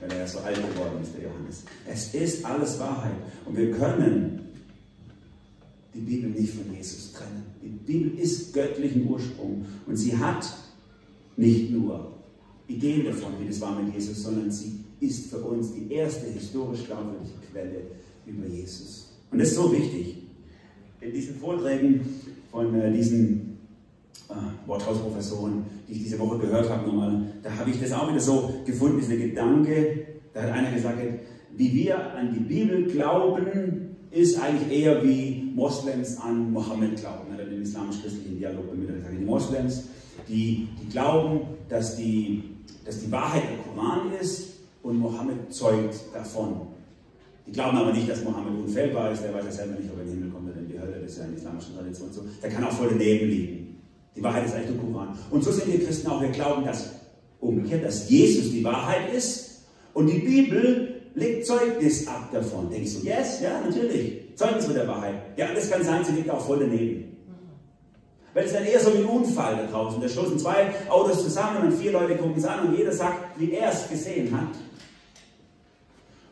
[0.00, 1.64] Weil er ja so alt geworden ist, der Johannes.
[1.90, 3.14] Es ist alles Wahrheit.
[3.46, 4.51] Und wir können
[5.94, 7.44] die Bibel nicht von Jesus trennen.
[7.62, 10.46] Die Bibel ist göttlichen Ursprung und sie hat
[11.36, 12.12] nicht nur
[12.68, 16.86] Ideen davon, wie das war mit Jesus, sondern sie ist für uns die erste historisch
[16.86, 17.82] glaubwürdige Quelle
[18.26, 19.12] über Jesus.
[19.30, 20.18] Und das ist so wichtig.
[21.00, 22.00] In diesen Vorträgen
[22.50, 23.58] von äh, diesen
[24.28, 24.34] äh,
[24.66, 28.54] Worthausprofessoren, die ich diese Woche gehört habe, nochmal, da habe ich das auch wieder so
[28.64, 30.98] gefunden, dieser Gedanke, da hat einer gesagt,
[31.56, 37.44] wie wir an die Bibel glauben, ist eigentlich eher wie Moslems an Mohammed glauben, oder
[37.44, 39.20] den islamisch-christlichen Dialog damit.
[39.20, 39.84] Die Moslems,
[40.28, 42.44] die, die glauben, dass die,
[42.84, 44.48] dass die Wahrheit der Koran ist
[44.82, 46.68] und Mohammed zeugt davon.
[47.46, 50.04] Die glauben aber nicht, dass Mohammed unfehlbar ist, der weiß ja selber nicht, ob er
[50.04, 52.12] in den Himmel kommt oder in die Hölle, das ist ja in der islamischen Tradition
[52.12, 52.24] so.
[52.42, 53.82] Der kann auch voll daneben liegen.
[54.14, 55.18] Die Wahrheit ist eigentlich der Koran.
[55.30, 56.90] Und so sind wir Christen auch, wir glauben, dass
[57.40, 59.62] umgekehrt, dass Jesus die Wahrheit ist
[59.94, 62.70] und die Bibel legt Zeugnis ab davon.
[62.70, 64.21] Denkst du, yes, ja, natürlich.
[64.34, 65.14] Zeugnis mit der Wahrheit.
[65.36, 67.16] Ja, alles kann sein, sie liegt auch voll daneben.
[68.34, 70.00] Weil es dann eher so wie ein Unfall da draußen.
[70.00, 73.52] Da stoßen zwei Autos zusammen und vier Leute gucken es an und jeder sagt, wie
[73.52, 74.56] er es gesehen hat.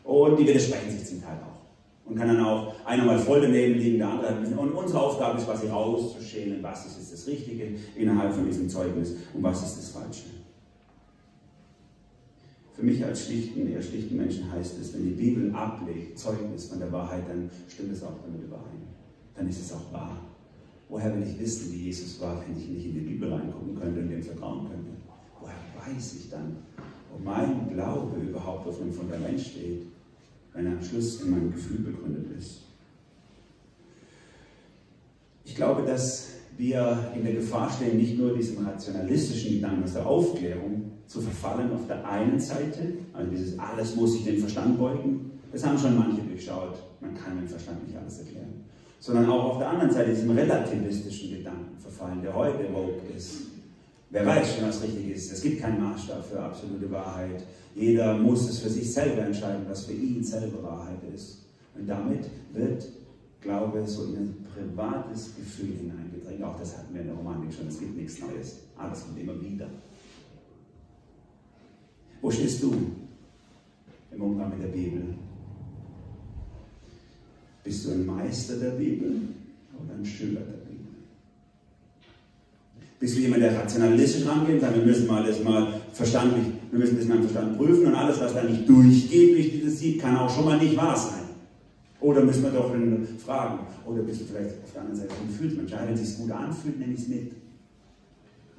[0.04, 2.08] Und die widersprechen sich zum Teil auch.
[2.08, 4.58] Und kann dann auch einer mal voll daneben liegen, der andere hat.
[4.58, 9.42] Und unsere Aufgabe ist quasi rauszuschälen, was ist das Richtige innerhalb von diesem Zeugnis und
[9.42, 10.24] was ist das Falsche.
[12.80, 16.78] Für mich als schlichten, eher schlichten Menschen heißt es, wenn die Bibel ablegt, Zeugnis von
[16.78, 18.88] der Wahrheit, dann stimmt es auch damit überein.
[19.36, 20.18] Dann ist es auch wahr.
[20.88, 24.00] Woher will ich wissen, wie Jesus war, wenn ich nicht in die Bibel reingucken könnte
[24.00, 24.92] und dem vertrauen könnte?
[25.38, 26.56] Woher weiß ich dann,
[27.14, 29.82] ob mein Glaube überhaupt auf einem Fundament steht,
[30.54, 32.62] wenn er am Schluss in meinem Gefühl begründet ist?
[35.44, 40.06] Ich glaube, dass wir in der Gefahr stehen, nicht nur diesem rationalistischen Gedanken aus der
[40.06, 45.30] Aufklärung zu verfallen auf der einen Seite, also dieses alles muss sich den Verstand beugen,
[45.52, 48.64] das haben schon manche durchschaut, man kann dem Verstand nicht alles erklären,
[49.00, 53.42] sondern auch auf der anderen Seite diesem relativistischen Gedanken verfallen, der heute woke ist.
[54.10, 55.32] Wer weiß schon, was richtig ist.
[55.32, 57.44] Es gibt keinen Maßstab für absolute Wahrheit.
[57.76, 61.42] Jeder muss es für sich selber entscheiden, was für ihn selber Wahrheit ist.
[61.76, 62.88] Und damit wird
[63.40, 66.42] Glaube so in ein privates Gefühl hineingedrängt.
[66.42, 67.68] Auch das hatten wir in der Romanik schon.
[67.68, 68.58] Es gibt nichts Neues.
[68.76, 69.66] Alles kommt immer wieder.
[72.20, 72.74] Wo stehst du
[74.10, 75.14] im Umgang mit der Bibel?
[77.64, 79.12] Bist du ein Meister der Bibel
[79.78, 80.70] oder ein Schüler der Bibel?
[82.98, 86.78] Bist du jemand, der rationalistisch rangeht und sagt, wir müssen mal das mal verstandlich, wir
[86.78, 90.00] müssen das mal im Verstand prüfen und alles, was da nicht durchgeht durch dieses Sieg,
[90.00, 91.29] kann auch schon mal nicht wahr sein.
[92.00, 92.72] Oder müssen wir doch
[93.24, 95.70] fragen, oder bist du vielleicht auf der anderen Seite ein Gefühlsmensch?
[95.70, 97.32] Ja, wenn es sich gut anfühlt, nehme ich es mit.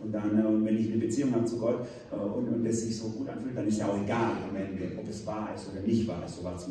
[0.04, 2.98] Und dann, äh, wenn ich eine Beziehung habe zu Gott äh, und, und es sich
[2.98, 5.82] so gut anfühlt, dann ist ja auch egal am Ende, ob es wahr ist oder
[5.82, 6.38] nicht wahr ist.
[6.38, 6.68] So war es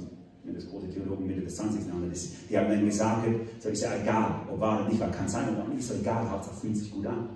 [0.52, 1.86] das große Theologen Mitte des 20.
[1.86, 2.30] Jahrhunderts.
[2.48, 3.28] Die haben dann gesagt,
[3.60, 6.28] so ist ja egal, ob wahr oder nicht wahr, kann sein oder nicht, so egal,
[6.28, 7.28] Hauptsache fühlt sich gut an.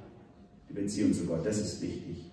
[0.68, 2.30] Die Beziehung zu Gott, das ist wichtig.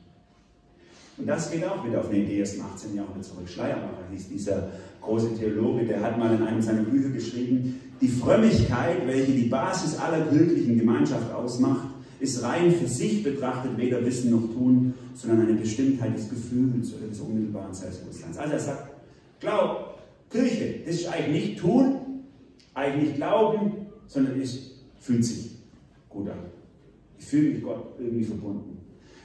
[1.18, 2.96] Und das geht auch wieder auf eine Idee aus dem 18.
[2.96, 3.48] Jahrhundert zurück.
[3.48, 4.70] Schleiermacher hieß dieser
[5.02, 9.98] große Theologe, der hat mal in einem seiner Bücher geschrieben, die Frömmigkeit, welche die Basis
[10.00, 11.88] aller kirchlichen Gemeinschaft ausmacht,
[12.20, 17.08] ist rein für sich betrachtet weder Wissen noch Tun, sondern eine Bestimmtheit des Gefühls oder
[17.08, 18.38] des unmittelbaren Selbstbewusstseins.
[18.38, 18.92] Also er sagt,
[19.40, 21.96] Glaub, Kirche, das ist eigentlich nicht Tun,
[22.76, 25.52] eigentlich nicht Glauben, sondern es fühlt sich
[26.10, 26.38] gut an.
[27.18, 28.71] Ich fühle mich Gott irgendwie verbunden.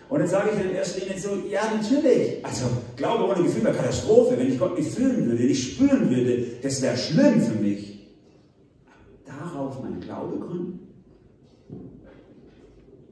[0.08, 2.44] Und dann sage ich in erster Linie so, ja natürlich.
[2.44, 2.66] Also
[2.96, 4.38] Glaube ohne Gefühl wäre Katastrophe.
[4.38, 8.06] Wenn ich Gott nicht fühlen würde, nicht spüren würde, das wäre schlimm für mich.
[9.26, 10.86] Darauf mein Glaube gründen.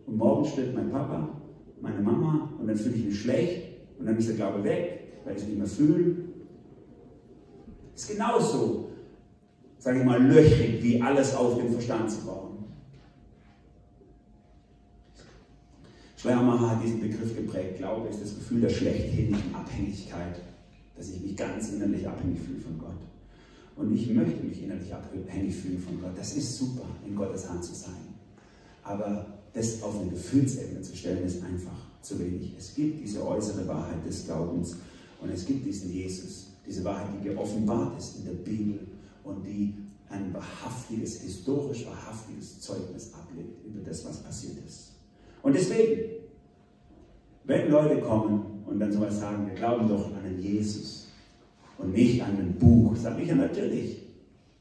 [0.07, 1.29] Und morgen stirbt mein Papa,
[1.81, 3.63] meine Mama und dann fühle ich mich schlecht
[3.99, 6.17] und dann ist der Glaube weg, weil ich es nicht mehr fühle.
[7.95, 8.91] Ist genauso,
[9.79, 12.54] sage ich mal, löchrig, wie alles auf den Verstand zu bauen.
[16.25, 17.77] Schleiermacher hat diesen Begriff geprägt.
[17.77, 20.41] Glaube ist das Gefühl der schlechthinnigen Abhängigkeit,
[20.97, 22.97] dass ich mich ganz innerlich abhängig fühle von Gott.
[23.77, 26.13] Und ich möchte mich innerlich abhängig fühlen von Gott.
[26.17, 28.15] Das ist super, in Gottes Hand zu sein.
[28.85, 32.55] Aber das auf eine Gefühlsebene zu stellen, ist einfach zu wenig.
[32.59, 34.77] Es gibt diese äußere Wahrheit des Glaubens
[35.21, 38.79] und es gibt diesen Jesus, diese Wahrheit, die geoffenbart ist in der Bibel
[39.25, 39.75] und die
[40.09, 44.94] ein wahrhaftiges, historisch wahrhaftiges Zeugnis ablegt über das, was passiert ist.
[45.45, 46.01] Und deswegen,
[47.45, 51.09] wenn Leute kommen und dann sowas sagen, wir glauben doch an einen Jesus
[51.77, 53.99] und nicht an ein Buch, sage ich ja natürlich.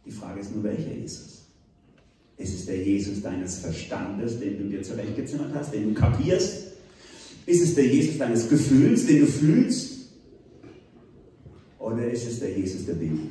[0.06, 1.46] Die Frage ist nur, welcher Jesus?
[2.38, 6.74] Ist es der Jesus deines Verstandes, den du dir zurechtgezimmert hast, den du kapierst?
[7.46, 10.10] Ist es der Jesus deines Gefühls, den du fühlst?
[11.80, 13.28] Oder ist es der Jesus der Bibel,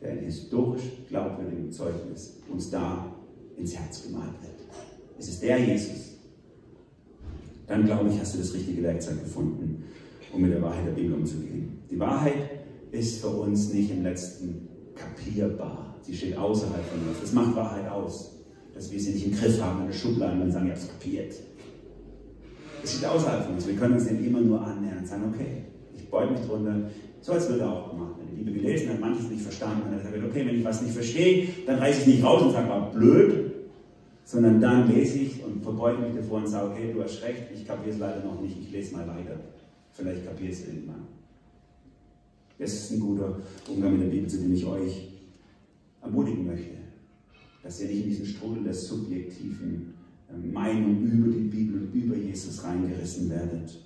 [0.00, 3.12] der in historisch glaubwürdigem Zeugnis uns da
[3.56, 5.18] ins Herz gemalt wird?
[5.18, 6.11] Ist es der Jesus,
[7.72, 9.84] dann glaube ich, hast du das richtige Werkzeug gefunden,
[10.30, 11.78] um mit der Wahrheit der Bibel umzugehen.
[11.90, 12.34] Die Wahrheit
[12.90, 15.96] ist für uns nicht im letzten kapierbar.
[16.02, 17.20] Sie steht außerhalb von uns.
[17.22, 18.36] Das macht Wahrheit aus,
[18.74, 20.82] dass wir sie nicht im Griff haben, in der Schublade und dann sagen, ich habe
[20.82, 21.34] es kapiert.
[22.84, 23.66] Es steht außerhalb von uns.
[23.66, 25.64] Wir können uns dem immer nur annähern und sagen, okay,
[25.96, 26.90] ich beug mich drunter.
[27.22, 28.16] So als würde er auch gemacht.
[28.18, 30.64] Wenn die Bibel gelesen hat, manches nicht verstanden hat, dann sagt er, okay, wenn ich
[30.64, 33.51] was nicht verstehe, dann reiße ich nicht raus und sage, war blöd,
[34.32, 37.66] sondern dann lese ich und verbeuge mich davor und sage, okay, du hast recht, ich
[37.66, 39.38] kapiere es leider noch nicht, ich lese mal weiter.
[39.92, 41.06] Vielleicht kapiere ich es irgendwann.
[42.58, 45.08] Das ist ein guter Umgang mit der Bibel, zu dem ich euch
[46.00, 46.76] ermutigen möchte,
[47.62, 49.92] dass ihr nicht in diesen Strudel der subjektiven
[50.32, 53.78] ähm, Meinung über die Bibel und über Jesus reingerissen werdet.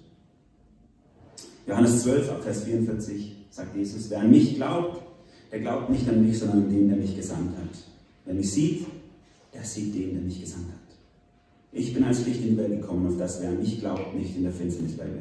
[1.66, 5.02] Johannes 12, Vers 44 sagt Jesus, wer an mich glaubt,
[5.50, 7.76] der glaubt nicht an mich, sondern an den, der mich gesandt hat.
[8.24, 8.86] Wer mich sieht,
[9.56, 10.96] der sieht den, der mich gesandt hat.
[11.72, 14.36] Ich bin als Licht in die Welt gekommen, auf das wer an mich glaubt, nicht
[14.36, 15.18] in der Finsternis bleibe.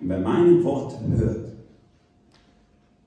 [0.00, 1.52] Und wer meine Worte hört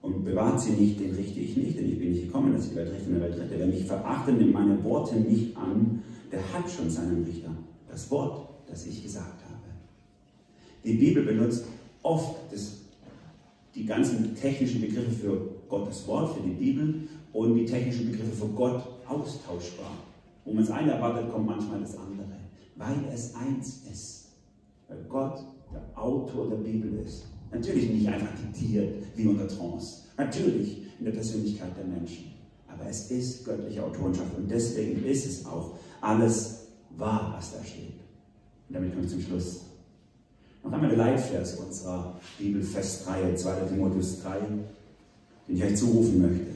[0.02, 2.72] und bewahrt sie nicht, den richte ich nicht, denn ich bin nicht gekommen, dass ich
[2.72, 3.56] die Welt richte in der Welt rette.
[3.58, 7.52] Wer mich verachtet, nimmt meine Worte nicht an, der hat schon seinen Richter.
[7.90, 9.52] Das Wort, das ich gesagt habe.
[10.84, 11.66] Die Bibel benutzt
[12.02, 12.78] oft das,
[13.76, 18.48] die ganzen technischen Begriffe für Gottes Wort, für die Bibel und die technischen Begriffe für
[18.48, 20.11] Gott austauschbar.
[20.46, 22.28] Wo man das eine erwartet, kommt manchmal das andere.
[22.76, 24.30] Weil es eins ist.
[24.88, 27.26] Weil Gott der Autor der Bibel ist.
[27.52, 30.04] Natürlich nicht einfach diktiert wie unter Trance.
[30.18, 32.32] Natürlich in der Persönlichkeit der Menschen.
[32.68, 36.68] Aber es ist göttliche Autorenschaft und deswegen ist es auch alles
[36.98, 38.00] wahr, was da steht.
[38.70, 39.66] Und damit komme ich zum Schluss.
[40.64, 43.54] Noch einmal der Leitvers unserer Bibelfestreihe, 2.
[43.68, 44.40] Timotheus 3,
[45.48, 46.51] den ich euch zurufen möchte.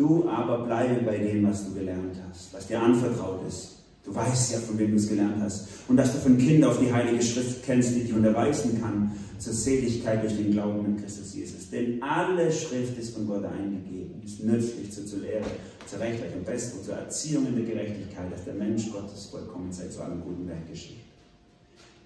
[0.00, 3.80] Du aber bleibe bei dem, was du gelernt hast, was dir anvertraut ist.
[4.02, 5.68] Du weißt ja, von wem du es gelernt hast.
[5.88, 9.52] Und dass du von Kind auf die Heilige Schrift kennst, die dich unterweisen kann zur
[9.52, 11.68] Seligkeit durch den Glauben in Christus Jesus.
[11.68, 15.44] Denn alle Schrift ist von Gott eingegeben, ist nützlich zur, zur Lehre,
[15.86, 20.00] zur Rechtleitung, Besserung, zur Erziehung in der Gerechtigkeit, dass der Mensch Gottes vollkommen sei, zu
[20.00, 21.00] einem guten Werk geschieht.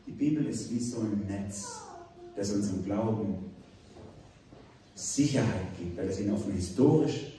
[0.09, 1.81] Die Bibel ist wie so ein Netz,
[2.35, 3.37] das unserem Glauben
[4.97, 7.34] Sicherheit gibt, weil es ihn auf ein historisch,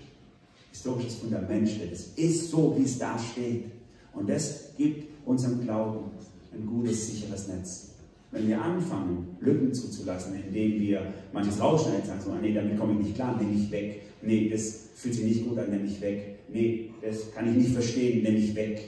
[0.86, 1.92] historisches Fundament stellt.
[1.92, 3.66] Es ist so, wie es da steht.
[4.14, 6.12] Und das gibt unserem Glauben
[6.54, 7.90] ein gutes, sicheres Netz.
[8.32, 13.00] Wenn wir anfangen, Lücken zuzulassen, indem wir manches rausschneiden, sagen so, nee, damit komme ich
[13.00, 14.02] nicht klar, nehme ich weg.
[14.22, 16.40] Nee, das fühlt sich nicht gut an, nehme ich weg.
[16.50, 18.82] Nee, das kann ich nicht verstehen, nehme ich weg.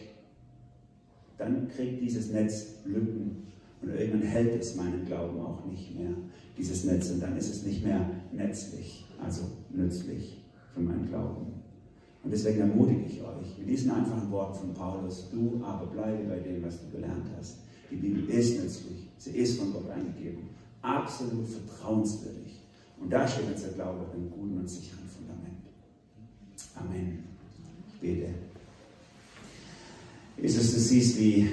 [1.38, 3.48] Dann kriegt dieses Netz Lücken
[3.82, 6.12] und irgendwann hält es meinen Glauben auch nicht mehr,
[6.58, 7.10] dieses Netz.
[7.12, 10.38] Und dann ist es nicht mehr netzlich, also nützlich
[10.74, 11.58] für meinen Glauben.
[12.28, 16.40] Und deswegen ermutige ich euch mit diesen einfachen Worten von Paulus, du aber bleibe bei
[16.40, 17.60] dem, was du gelernt hast.
[17.90, 20.50] Die Bibel ist nützlich, sie ist von Gott eingegeben,
[20.82, 22.60] absolut vertrauenswürdig.
[23.00, 25.56] Und da steht unser Glaube auf einem guten und sicheren Fundament.
[26.76, 27.24] Amen.
[27.94, 28.28] Ich bete.
[30.38, 31.50] Jesus, du siehst, wie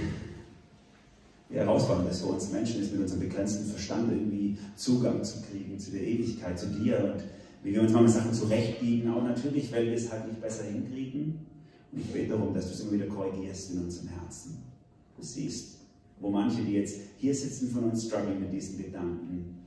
[1.50, 5.78] wie herausfordernd es für uns Menschen ist, mit unserem begrenzten Verstand irgendwie Zugang zu kriegen
[5.78, 7.22] zu der Ewigkeit, zu dir und
[7.64, 11.40] wie wir uns manchmal Sachen zurechtbiegen, auch natürlich, weil wir es halt nicht besser hinkriegen.
[11.90, 14.58] Und ich bete darum, dass du es immer wieder korrigierst in unserem Herzen.
[15.16, 15.78] Du siehst,
[16.20, 19.58] wo manche, die jetzt hier sitzen von uns, strugglen mit diesen Gedanken.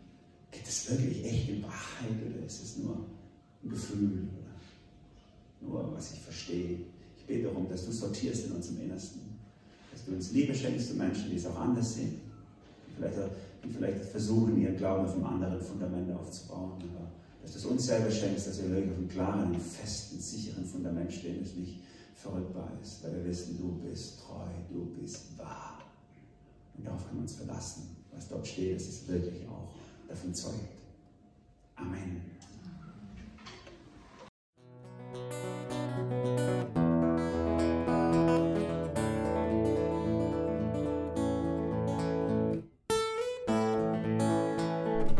[0.51, 3.05] Geht es wirklich echt in Wahrheit oder ist es nur
[3.63, 6.79] ein Gefühl oder nur was ich verstehe?
[7.17, 9.27] Ich bete darum, dass du sortierst in unserem Innersten
[9.97, 12.21] dass du uns Liebe schenkst zu Menschen, die es auch anders sehen,
[12.87, 13.17] die vielleicht,
[13.63, 17.06] die vielleicht versuchen, ihren Glauben auf einem anderen Fundament aufzubauen, aber
[17.47, 21.13] dass du es uns selber schenkst, dass wir wirklich auf einem klaren, festen, sicheren Fundament
[21.13, 21.79] stehen, das nicht
[22.13, 25.79] verrückbar ist, weil wir wissen, du bist treu, du bist wahr.
[26.77, 27.95] Und darauf können wir uns verlassen.
[28.13, 29.71] Was dort steht, das ist wirklich auch
[30.09, 30.59] davon zeugt.
[31.75, 32.21] Amen.